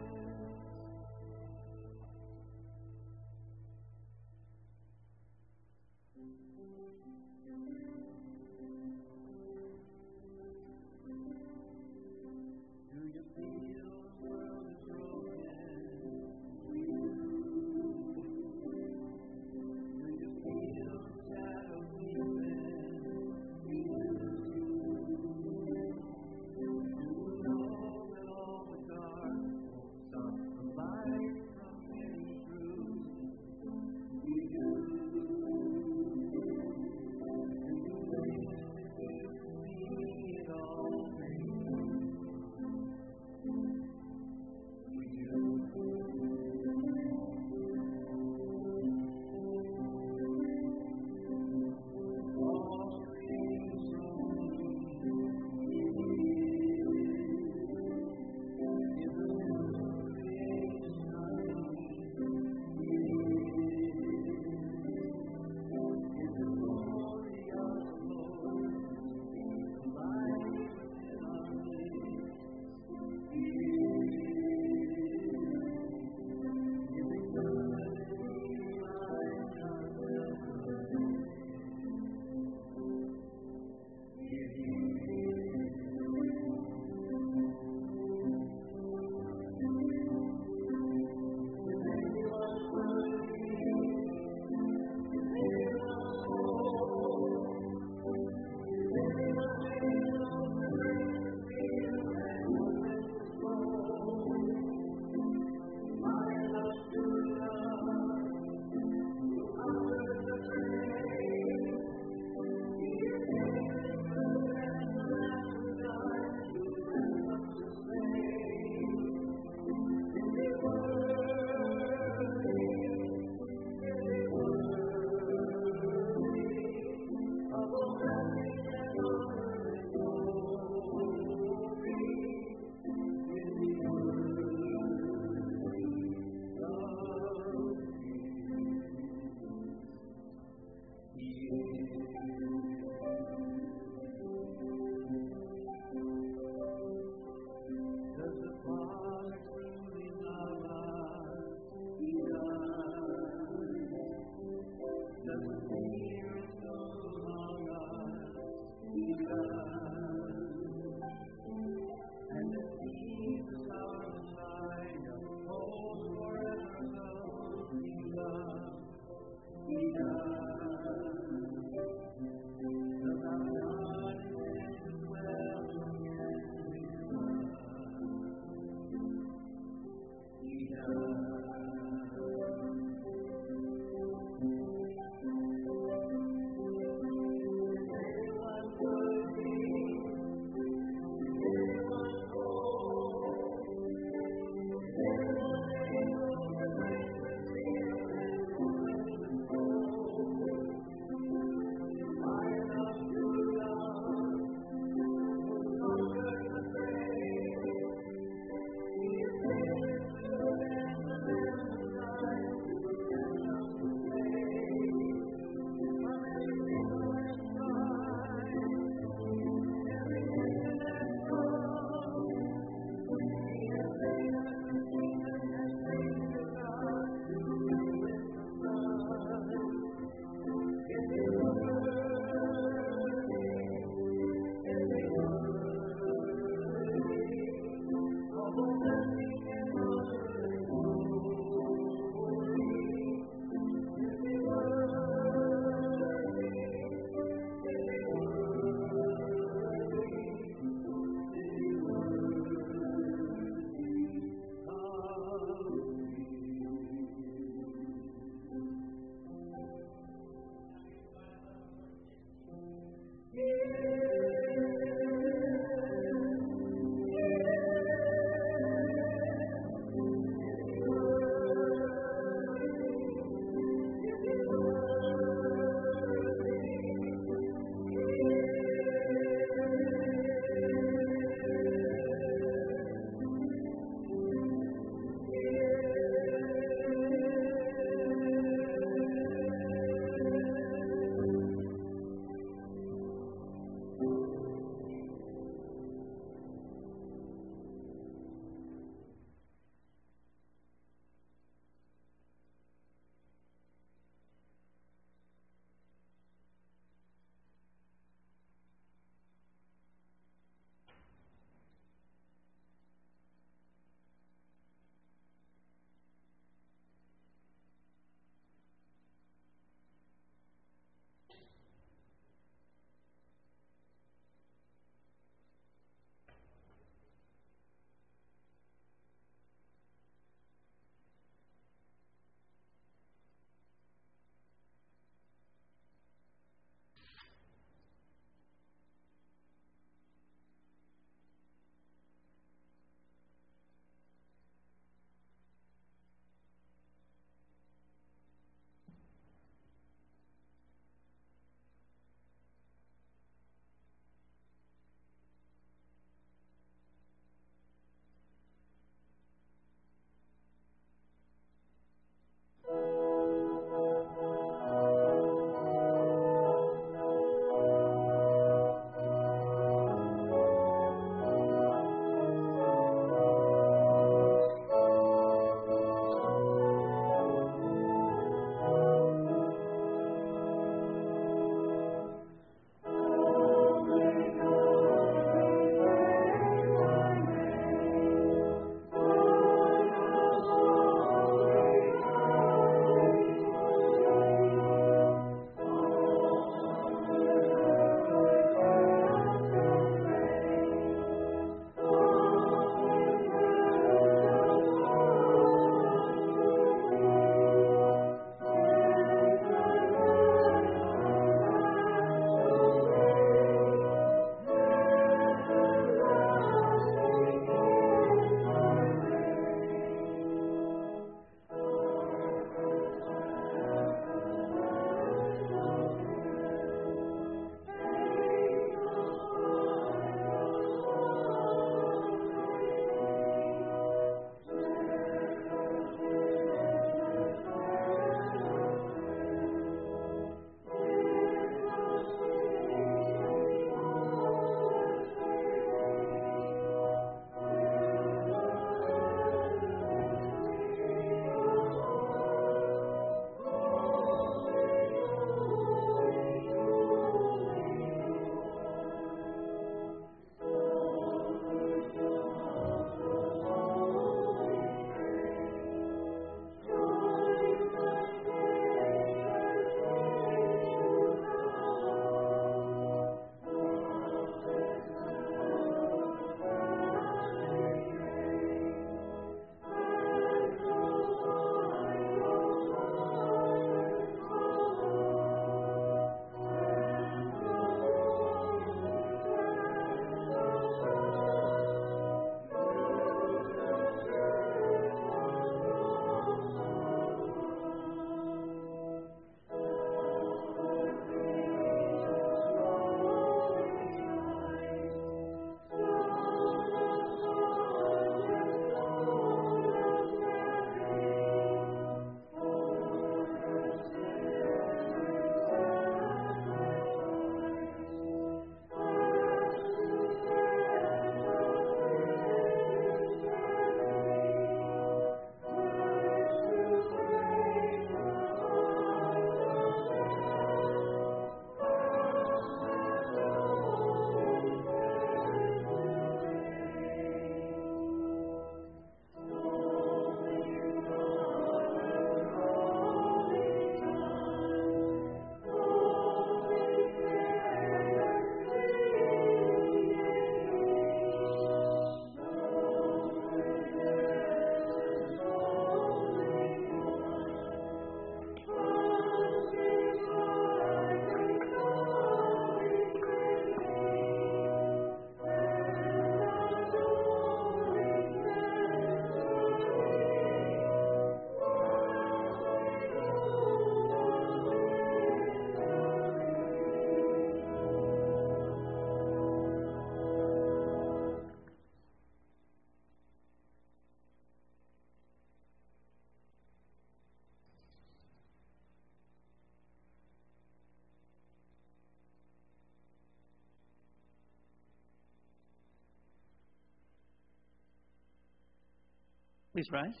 Please 599.52 599.68
rise. 599.72 600.00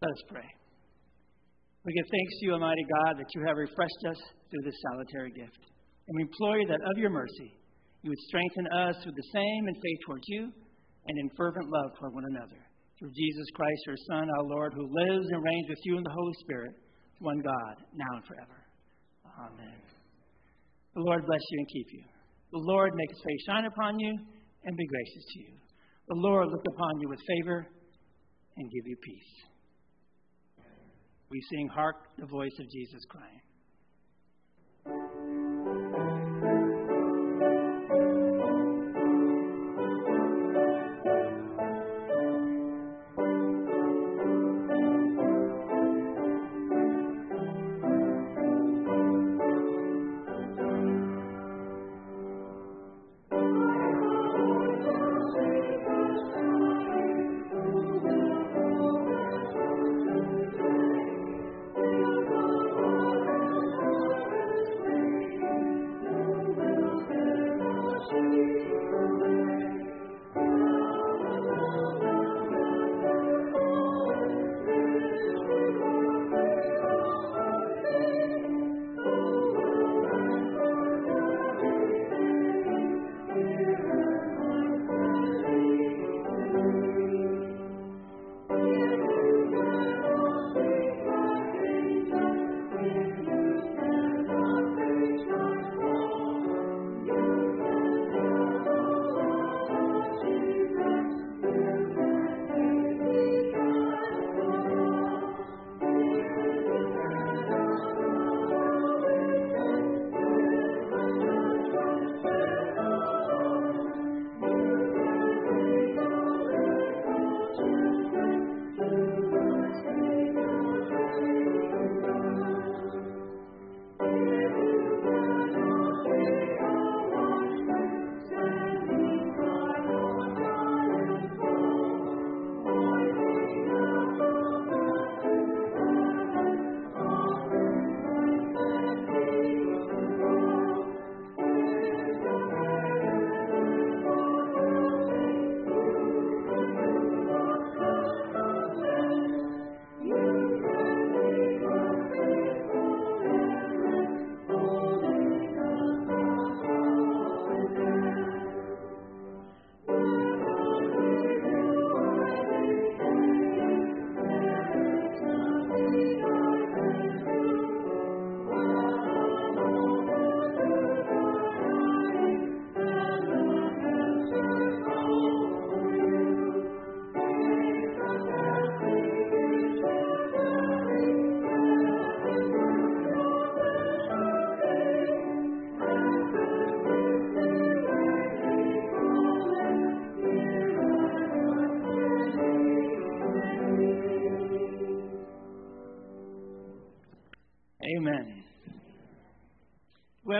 Let 0.00 0.10
us 0.10 0.22
pray. 0.28 0.48
We 1.84 1.92
give 1.92 2.06
thanks 2.10 2.32
to 2.40 2.46
you, 2.46 2.52
Almighty 2.54 2.86
God, 3.04 3.18
that 3.18 3.30
you 3.34 3.42
have 3.46 3.56
refreshed 3.56 4.02
us 4.08 4.18
through 4.50 4.64
this 4.64 4.74
salutary 4.90 5.30
gift. 5.30 5.62
And 6.08 6.16
we 6.16 6.22
implore 6.22 6.58
you 6.58 6.66
that 6.66 6.80
of 6.80 6.96
your 6.98 7.10
mercy, 7.10 7.54
you 8.02 8.10
would 8.10 8.24
strengthen 8.26 8.66
us 8.88 8.96
with 9.04 9.14
the 9.14 9.28
same 9.34 9.68
in 9.68 9.74
faith 9.74 10.00
towards 10.06 10.24
you 10.26 10.50
and 11.06 11.18
in 11.18 11.30
fervent 11.36 11.68
love 11.68 11.90
toward 11.98 12.14
one 12.14 12.24
another. 12.24 12.58
Through 12.98 13.12
Jesus 13.14 13.46
Christ, 13.54 13.82
your 13.86 14.00
Son, 14.10 14.30
our 14.30 14.44
Lord, 14.44 14.72
who 14.74 14.86
lives 14.86 15.26
and 15.30 15.42
reigns 15.42 15.68
with 15.68 15.82
you 15.84 15.98
in 15.98 16.04
the 16.04 16.14
Holy 16.14 16.34
Spirit, 16.40 16.72
one 17.18 17.38
God, 17.38 17.74
now 17.94 18.16
and 18.16 18.24
forever. 18.26 18.58
Amen. 19.38 19.78
The 20.94 21.02
Lord 21.02 21.26
bless 21.26 21.42
you 21.50 21.58
and 21.58 21.68
keep 21.68 21.86
you. 21.92 22.11
The 22.52 22.58
Lord 22.58 22.94
make 22.94 23.08
his 23.10 23.22
face 23.24 23.44
shine 23.46 23.64
upon 23.64 23.98
you 23.98 24.18
and 24.64 24.76
be 24.76 24.86
gracious 24.86 25.24
to 25.32 25.40
you. 25.40 25.54
The 26.08 26.14
Lord 26.16 26.48
look 26.48 26.64
upon 26.68 27.00
you 27.00 27.08
with 27.08 27.20
favor 27.26 27.66
and 28.56 28.70
give 28.70 28.86
you 28.86 28.96
peace. 29.02 29.32
We 31.30 31.40
sing, 31.50 31.68
Hark 31.68 31.96
the 32.18 32.26
voice 32.26 32.52
of 32.60 32.70
Jesus 32.70 33.02
crying. 33.08 33.40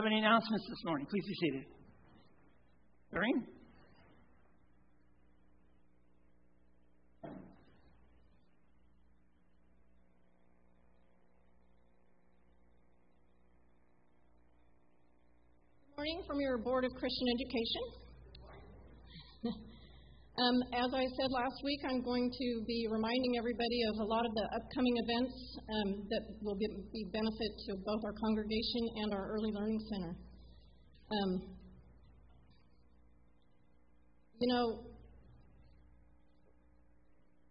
Have 0.02 0.10
any 0.10 0.18
announcements 0.18 0.66
this 0.68 0.84
morning? 0.84 1.06
Please 1.08 1.24
be 1.26 1.34
seated. 1.34 1.64
Doreen? 3.12 3.46
morning 15.96 16.22
from 16.26 16.40
your 16.40 16.58
Board 16.58 16.84
of 16.84 16.90
Christian 16.98 17.28
Education. 17.38 18.01
Um, 20.32 20.56
as 20.72 20.88
I 20.96 21.04
said 21.04 21.28
last 21.28 21.60
week, 21.62 21.80
I'm 21.84 22.00
going 22.00 22.32
to 22.32 22.64
be 22.66 22.88
reminding 22.88 23.36
everybody 23.36 23.80
of 23.92 24.00
a 24.00 24.08
lot 24.08 24.24
of 24.24 24.32
the 24.32 24.46
upcoming 24.56 24.96
events 25.04 25.34
um, 25.60 25.88
that 26.08 26.22
will 26.40 26.56
be, 26.56 26.68
be, 26.88 27.04
benefit 27.12 27.52
to 27.68 27.76
both 27.84 28.00
our 28.04 28.16
congregation 28.16 28.82
and 29.04 29.12
our 29.12 29.28
Early 29.28 29.52
Learning 29.52 29.80
Center. 29.92 30.16
Um, 31.12 31.30
you 34.40 34.48
know, 34.48 34.64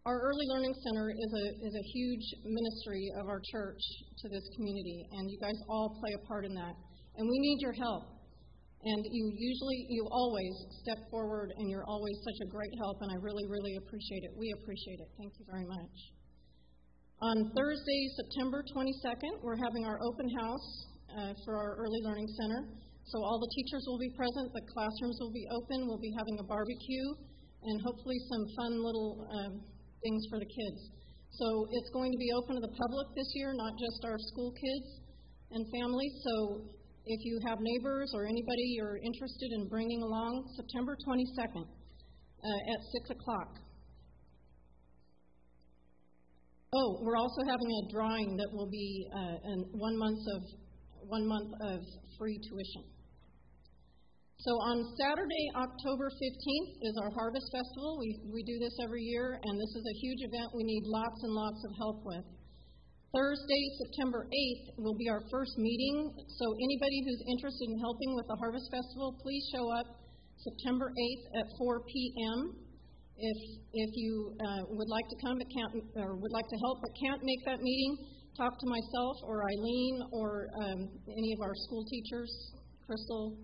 our 0.08 0.18
Early 0.18 0.46
Learning 0.50 0.74
Center 0.82 1.14
is 1.14 1.32
a, 1.38 1.46
is 1.62 1.76
a 1.78 1.86
huge 1.94 2.26
ministry 2.50 3.12
of 3.22 3.28
our 3.30 3.42
church 3.52 3.82
to 4.18 4.30
this 4.30 4.44
community, 4.58 5.06
and 5.12 5.30
you 5.30 5.38
guys 5.38 5.56
all 5.70 6.02
play 6.02 6.18
a 6.18 6.26
part 6.26 6.46
in 6.46 6.56
that. 6.56 6.74
And 7.18 7.30
we 7.30 7.38
need 7.38 7.62
your 7.62 7.74
help. 7.74 8.11
And 8.82 9.06
you 9.06 9.30
usually, 9.38 9.86
you 9.94 10.08
always 10.10 10.54
step 10.82 10.98
forward, 11.14 11.54
and 11.54 11.70
you're 11.70 11.86
always 11.86 12.18
such 12.26 12.40
a 12.42 12.50
great 12.50 12.74
help, 12.82 12.98
and 13.02 13.12
I 13.14 13.18
really, 13.22 13.46
really 13.46 13.78
appreciate 13.78 14.26
it. 14.26 14.34
We 14.34 14.50
appreciate 14.58 15.00
it. 15.06 15.10
Thank 15.22 15.38
you 15.38 15.46
very 15.46 15.66
much. 15.70 15.96
On 17.22 17.38
Thursday, 17.54 18.02
September 18.18 18.66
22nd, 18.74 19.46
we're 19.46 19.62
having 19.62 19.86
our 19.86 20.02
open 20.02 20.26
house 20.42 20.70
uh, 21.14 21.34
for 21.46 21.62
our 21.62 21.78
Early 21.78 22.02
Learning 22.02 22.26
Center. 22.42 22.66
So 23.06 23.22
all 23.22 23.38
the 23.38 23.52
teachers 23.54 23.86
will 23.86 24.02
be 24.02 24.10
present, 24.18 24.50
the 24.50 24.66
classrooms 24.74 25.18
will 25.22 25.34
be 25.34 25.46
open, 25.54 25.86
we'll 25.86 26.02
be 26.02 26.14
having 26.18 26.42
a 26.42 26.46
barbecue, 26.50 27.08
and 27.62 27.78
hopefully 27.86 28.18
some 28.34 28.44
fun 28.58 28.74
little 28.82 29.30
um, 29.30 29.54
things 30.02 30.26
for 30.34 30.42
the 30.42 30.50
kids. 30.50 30.80
So 31.38 31.70
it's 31.70 31.92
going 31.94 32.10
to 32.10 32.18
be 32.18 32.34
open 32.34 32.58
to 32.58 32.64
the 32.66 32.74
public 32.74 33.08
this 33.14 33.30
year, 33.38 33.54
not 33.54 33.78
just 33.78 34.02
our 34.10 34.18
school 34.34 34.52
kids 34.58 34.90
and 35.54 35.62
families. 35.70 36.14
So 36.26 36.34
if 37.06 37.20
you 37.26 37.40
have 37.48 37.58
neighbors 37.60 38.12
or 38.14 38.26
anybody 38.26 38.76
you're 38.78 38.98
interested 38.98 39.52
in 39.54 39.68
bringing 39.68 40.02
along, 40.02 40.46
September 40.56 40.96
22nd 41.08 41.66
uh, 41.66 42.72
at 42.74 42.80
6 43.08 43.10
o'clock. 43.10 43.60
Oh, 46.74 47.00
we're 47.04 47.18
also 47.18 47.42
having 47.50 47.68
a 47.68 47.92
drawing 47.92 48.38
that 48.38 48.48
will 48.54 48.70
be 48.70 49.06
uh, 49.12 49.36
one 49.74 49.98
month 49.98 50.24
of 50.36 50.42
one 51.10 51.28
month 51.28 51.52
of 51.68 51.80
free 52.18 52.40
tuition. 52.48 52.84
So 54.40 54.52
on 54.58 54.78
Saturday, 54.98 55.46
October 55.54 56.10
15th, 56.10 56.72
is 56.82 56.96
our 57.04 57.12
Harvest 57.14 57.46
Festival. 57.52 58.00
We, 58.00 58.18
we 58.34 58.42
do 58.42 58.58
this 58.58 58.74
every 58.82 59.04
year, 59.04 59.38
and 59.38 59.54
this 59.60 59.74
is 59.76 59.86
a 59.86 59.96
huge 60.02 60.22
event 60.26 60.50
we 60.56 60.64
need 60.64 60.82
lots 60.86 61.20
and 61.22 61.34
lots 61.34 61.62
of 61.62 61.72
help 61.78 62.02
with. 62.06 62.26
Thursday, 63.12 63.64
September 63.84 64.24
8th, 64.24 64.80
will 64.80 64.96
be 64.96 65.12
our 65.12 65.20
first 65.28 65.60
meeting. 65.60 66.16
So 66.40 66.46
anybody 66.56 67.04
who's 67.04 67.20
interested 67.28 67.68
in 67.68 67.78
helping 67.84 68.16
with 68.16 68.24
the 68.32 68.38
Harvest 68.40 68.72
Festival, 68.72 69.20
please 69.20 69.44
show 69.52 69.68
up 69.68 70.00
September 70.40 70.88
8th 70.96 71.44
at 71.44 71.46
4 71.60 71.84
p.m. 71.92 72.56
If 73.20 73.40
if 73.76 73.92
you 74.00 74.32
uh, 74.40 74.64
would 74.72 74.88
like 74.88 75.08
to 75.12 75.18
come 75.28 75.36
but 75.44 75.50
can't 75.52 75.74
or 76.00 76.16
would 76.16 76.32
like 76.32 76.48
to 76.48 76.58
help 76.64 76.80
but 76.80 76.92
can't 77.04 77.22
make 77.22 77.44
that 77.52 77.60
meeting, 77.60 78.00
talk 78.40 78.56
to 78.56 78.68
myself 78.72 79.16
or 79.28 79.44
Eileen 79.44 79.96
or 80.16 80.48
um, 80.64 80.80
any 81.12 81.36
of 81.36 81.44
our 81.44 81.54
school 81.68 81.84
teachers, 81.92 82.32
Crystal, 82.88 83.36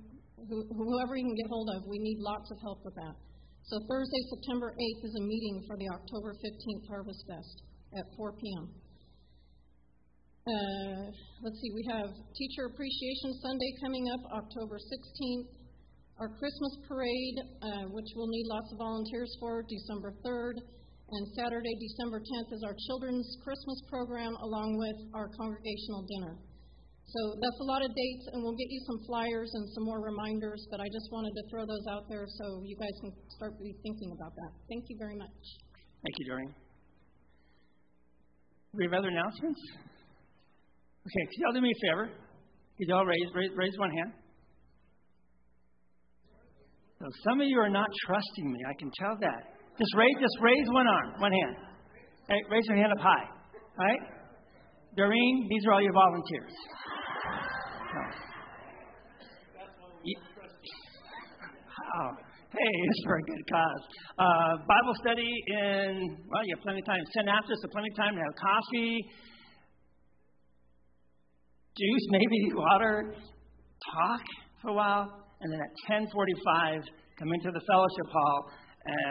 who, 0.48 0.64
whoever 0.80 1.20
you 1.20 1.28
can 1.28 1.36
get 1.36 1.52
hold 1.52 1.68
of. 1.76 1.84
We 1.92 2.00
need 2.00 2.24
lots 2.24 2.48
of 2.56 2.58
help 2.64 2.88
with 2.88 2.96
that. 2.96 3.16
So 3.68 3.84
Thursday, 3.92 4.24
September 4.32 4.72
8th 4.72 5.02
is 5.12 5.16
a 5.20 5.24
meeting 5.28 5.56
for 5.68 5.76
the 5.76 5.92
October 5.92 6.32
15th 6.40 6.88
Harvest 6.88 7.22
Fest 7.28 7.56
at 8.00 8.08
4 8.16 8.32
p.m. 8.40 8.87
Uh, 10.48 11.12
let's 11.44 11.60
see, 11.60 11.72
we 11.76 11.84
have 11.92 12.08
Teacher 12.08 12.72
Appreciation 12.72 13.36
Sunday 13.44 13.72
coming 13.84 14.08
up 14.16 14.24
October 14.32 14.80
16th. 14.80 15.52
Our 16.24 16.32
Christmas 16.40 16.74
parade, 16.88 17.38
uh, 17.68 17.92
which 17.92 18.08
we'll 18.16 18.32
need 18.32 18.48
lots 18.48 18.72
of 18.72 18.80
volunteers 18.80 19.28
for, 19.44 19.60
December 19.68 20.16
3rd. 20.24 20.56
And 20.56 21.24
Saturday, 21.36 21.76
December 21.84 22.24
10th, 22.24 22.56
is 22.56 22.64
our 22.64 22.76
children's 22.88 23.28
Christmas 23.44 23.80
program 23.92 24.40
along 24.40 24.80
with 24.80 24.96
our 25.20 25.28
congregational 25.36 26.08
dinner. 26.16 26.40
So 26.40 27.20
that's 27.44 27.60
a 27.60 27.68
lot 27.68 27.84
of 27.84 27.92
dates, 27.92 28.26
and 28.32 28.40
we'll 28.40 28.56
get 28.56 28.72
you 28.72 28.80
some 28.88 29.04
flyers 29.04 29.52
and 29.52 29.68
some 29.76 29.84
more 29.84 30.00
reminders, 30.00 30.64
but 30.72 30.80
I 30.80 30.88
just 30.88 31.12
wanted 31.12 31.36
to 31.36 31.44
throw 31.52 31.68
those 31.68 31.84
out 31.92 32.08
there 32.08 32.24
so 32.24 32.64
you 32.64 32.80
guys 32.80 32.96
can 33.04 33.12
start 33.36 33.52
thinking 33.60 34.16
about 34.16 34.32
that. 34.32 34.52
Thank 34.72 34.88
you 34.88 34.96
very 34.96 35.16
much. 35.20 35.36
Thank 35.76 36.16
you, 36.20 36.26
Doreen. 36.32 36.52
We 38.72 38.88
have 38.88 38.96
other 38.96 39.12
announcements? 39.12 39.87
Okay, 41.08 41.24
could 41.32 41.40
y'all 41.40 41.56
do 41.56 41.62
me 41.62 41.72
a 41.72 41.80
favor? 41.88 42.12
Could 42.78 42.88
y'all 42.92 43.06
raise, 43.06 43.32
raise, 43.34 43.52
raise 43.56 43.78
one 43.80 43.92
hand? 43.92 44.12
So 47.00 47.06
some 47.24 47.40
of 47.40 47.48
you 47.48 47.58
are 47.60 47.70
not 47.70 47.88
trusting 48.06 48.52
me. 48.52 48.60
I 48.68 48.74
can 48.76 48.92
tell 49.00 49.16
that. 49.22 49.56
Just 49.80 49.96
raise, 49.96 50.18
just 50.20 50.36
raise 50.42 50.68
one 50.68 50.86
arm, 50.86 51.14
one 51.20 51.32
hand. 51.32 51.56
Hey, 52.28 52.44
raise 52.52 52.66
your 52.68 52.76
hand 52.76 52.92
up 52.92 53.00
high. 53.00 53.24
All 53.24 53.86
right? 53.88 54.02
Doreen, 54.98 55.48
these 55.50 55.64
are 55.68 55.74
all 55.74 55.82
your 55.82 55.94
volunteers. 55.94 56.52
Oh, 61.88 62.12
hey, 62.52 62.74
it's 62.92 63.04
for 63.06 63.16
a 63.16 63.24
good 63.24 63.44
cause. 63.48 63.84
Uh, 64.20 64.54
Bible 64.68 64.96
study 65.00 65.32
in, 65.56 66.18
well, 66.28 66.44
you 66.44 66.56
have 66.58 66.64
plenty 66.64 66.80
of 66.80 66.86
time. 66.86 67.00
10 67.14 67.30
after, 67.30 67.54
so 67.62 67.70
plenty 67.72 67.88
of 67.94 67.96
time 67.96 68.16
to 68.16 68.20
have 68.20 68.36
coffee, 68.36 69.00
juice, 71.78 72.06
maybe 72.10 72.52
water, 72.54 73.14
talk 73.94 74.22
for 74.62 74.70
a 74.72 74.74
while, 74.74 75.06
and 75.42 75.54
then 75.54 75.60
at 75.62 76.02
10:45, 76.02 76.82
come 77.20 77.30
into 77.34 77.52
the 77.54 77.62
fellowship 77.62 78.10
hall 78.12 78.50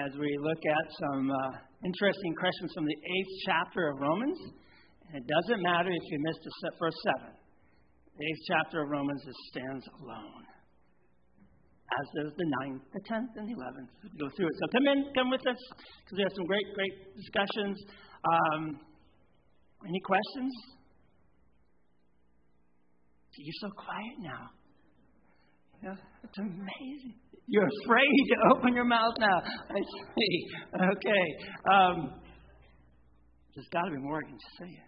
as 0.04 0.16
we 0.18 0.30
look 0.40 0.62
at 0.64 0.86
some 0.98 1.30
uh, 1.30 1.36
interesting 1.84 2.34
questions 2.34 2.72
from 2.74 2.84
the 2.84 2.96
eighth 2.96 3.34
chapter 3.46 3.88
of 3.88 4.00
Romans. 4.00 4.38
And 5.06 5.22
it 5.22 5.26
doesn't 5.28 5.62
matter 5.62 5.90
if 5.90 6.04
you 6.10 6.18
missed 6.24 6.42
the 6.42 6.72
first 6.80 6.96
seven. 7.04 7.32
The 8.18 8.24
eighth 8.24 8.44
chapter 8.48 8.82
of 8.82 8.88
Romans 8.88 9.22
stands 9.52 9.84
alone, 10.00 10.44
as 12.00 12.06
does 12.16 12.32
the 12.34 12.48
ninth, 12.64 12.82
the 12.90 13.02
tenth, 13.06 13.30
and 13.36 13.46
the 13.46 13.54
eleventh. 13.54 13.92
Go 14.18 14.26
through 14.34 14.48
it. 14.48 14.56
So 14.58 14.66
come 14.72 14.86
in, 14.88 14.98
come 15.14 15.30
with 15.30 15.44
us, 15.46 15.60
because 16.02 16.16
we 16.16 16.22
have 16.24 16.34
some 16.34 16.48
great, 16.48 16.66
great 16.74 16.96
discussions. 17.14 17.76
Um, 18.24 18.80
any 19.84 20.00
questions? 20.00 20.75
You're 23.38 23.60
so 23.60 23.70
quiet 23.70 24.16
now. 24.20 24.50
Yeah, 25.82 25.94
it's 26.24 26.38
amazing. 26.38 27.14
You're 27.48 27.68
afraid 27.84 28.18
to 28.28 28.56
open 28.56 28.74
your 28.74 28.84
mouth 28.84 29.14
now. 29.20 29.38
I 29.38 29.80
see. 30.16 30.46
Okay. 30.74 31.24
Um, 31.70 32.20
there's 33.54 33.68
got 33.72 33.82
to 33.82 33.90
be 33.90 33.98
more 33.98 34.18
I 34.18 34.28
can 34.28 34.38
say. 34.58 34.82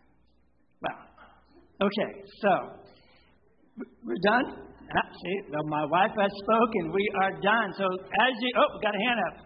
Well, 0.82 1.88
okay. 1.88 2.22
So 2.42 2.50
we're 4.04 4.22
done? 4.24 4.44
Ah, 4.96 5.08
see, 5.12 5.50
well, 5.52 5.64
my 5.68 5.84
wife 5.84 6.10
has 6.18 6.32
spoken. 6.42 6.92
We 6.92 7.06
are 7.22 7.32
done. 7.32 7.72
So 7.76 7.84
as 7.84 8.34
you, 8.40 8.52
oh, 8.56 8.80
got 8.82 8.94
a 8.94 8.98
hand 8.98 9.20
up. 9.28 9.44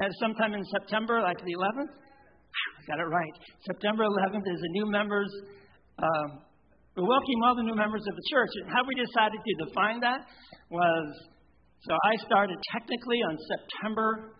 At 0.00 0.10
sometime 0.20 0.54
in 0.54 0.64
September, 0.64 1.20
like 1.20 1.38
the 1.38 1.52
11th. 1.52 2.01
I 2.52 2.80
got 2.86 3.00
it 3.00 3.08
right. 3.08 3.34
September 3.66 4.04
11th 4.04 4.46
is 4.46 4.60
the 4.60 4.72
new 4.72 4.86
members. 4.90 5.30
Um, 5.98 6.42
we're 6.96 7.08
welcoming 7.08 7.40
all 7.44 7.56
the 7.56 7.64
new 7.64 7.76
members 7.76 8.04
of 8.04 8.14
the 8.14 8.26
church. 8.28 8.52
And 8.62 8.68
how 8.68 8.84
we 8.84 8.94
decided 8.94 9.40
to 9.40 9.52
define 9.64 10.00
that 10.00 10.28
was 10.68 11.08
so 11.82 11.98
I 11.98 12.14
started 12.22 12.58
technically 12.70 13.18
on 13.26 13.34
September 13.42 14.38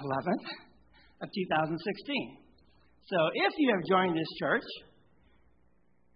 11th 0.00 0.46
of 1.20 1.28
2016. 1.28 1.76
So 3.12 3.18
if 3.34 3.52
you 3.58 3.68
have 3.76 3.84
joined 3.84 4.16
this 4.16 4.30
church, 4.40 4.64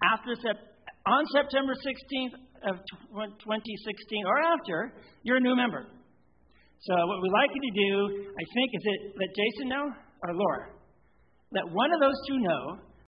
after 0.01 0.32
on 0.32 1.23
September 1.35 1.74
16th 1.77 2.35
of 2.73 2.81
2016 2.81 4.24
or 4.24 4.39
after, 4.57 4.93
you're 5.24 5.36
a 5.36 5.44
new 5.44 5.57
member. 5.57 5.85
So 6.81 6.94
what 6.94 7.20
we'd 7.20 7.36
like 7.36 7.51
you 7.53 7.61
to 7.61 7.74
do, 7.77 7.94
I 8.32 8.44
think, 8.55 8.69
is 8.73 8.85
it 8.85 9.01
let 9.12 9.31
Jason 9.36 9.69
know 9.69 9.85
or 10.23 10.31
Laura? 10.32 10.76
Let 11.52 11.70
one 11.73 11.93
of 11.93 12.01
those 12.01 12.20
two 12.28 12.39
know 12.39 12.78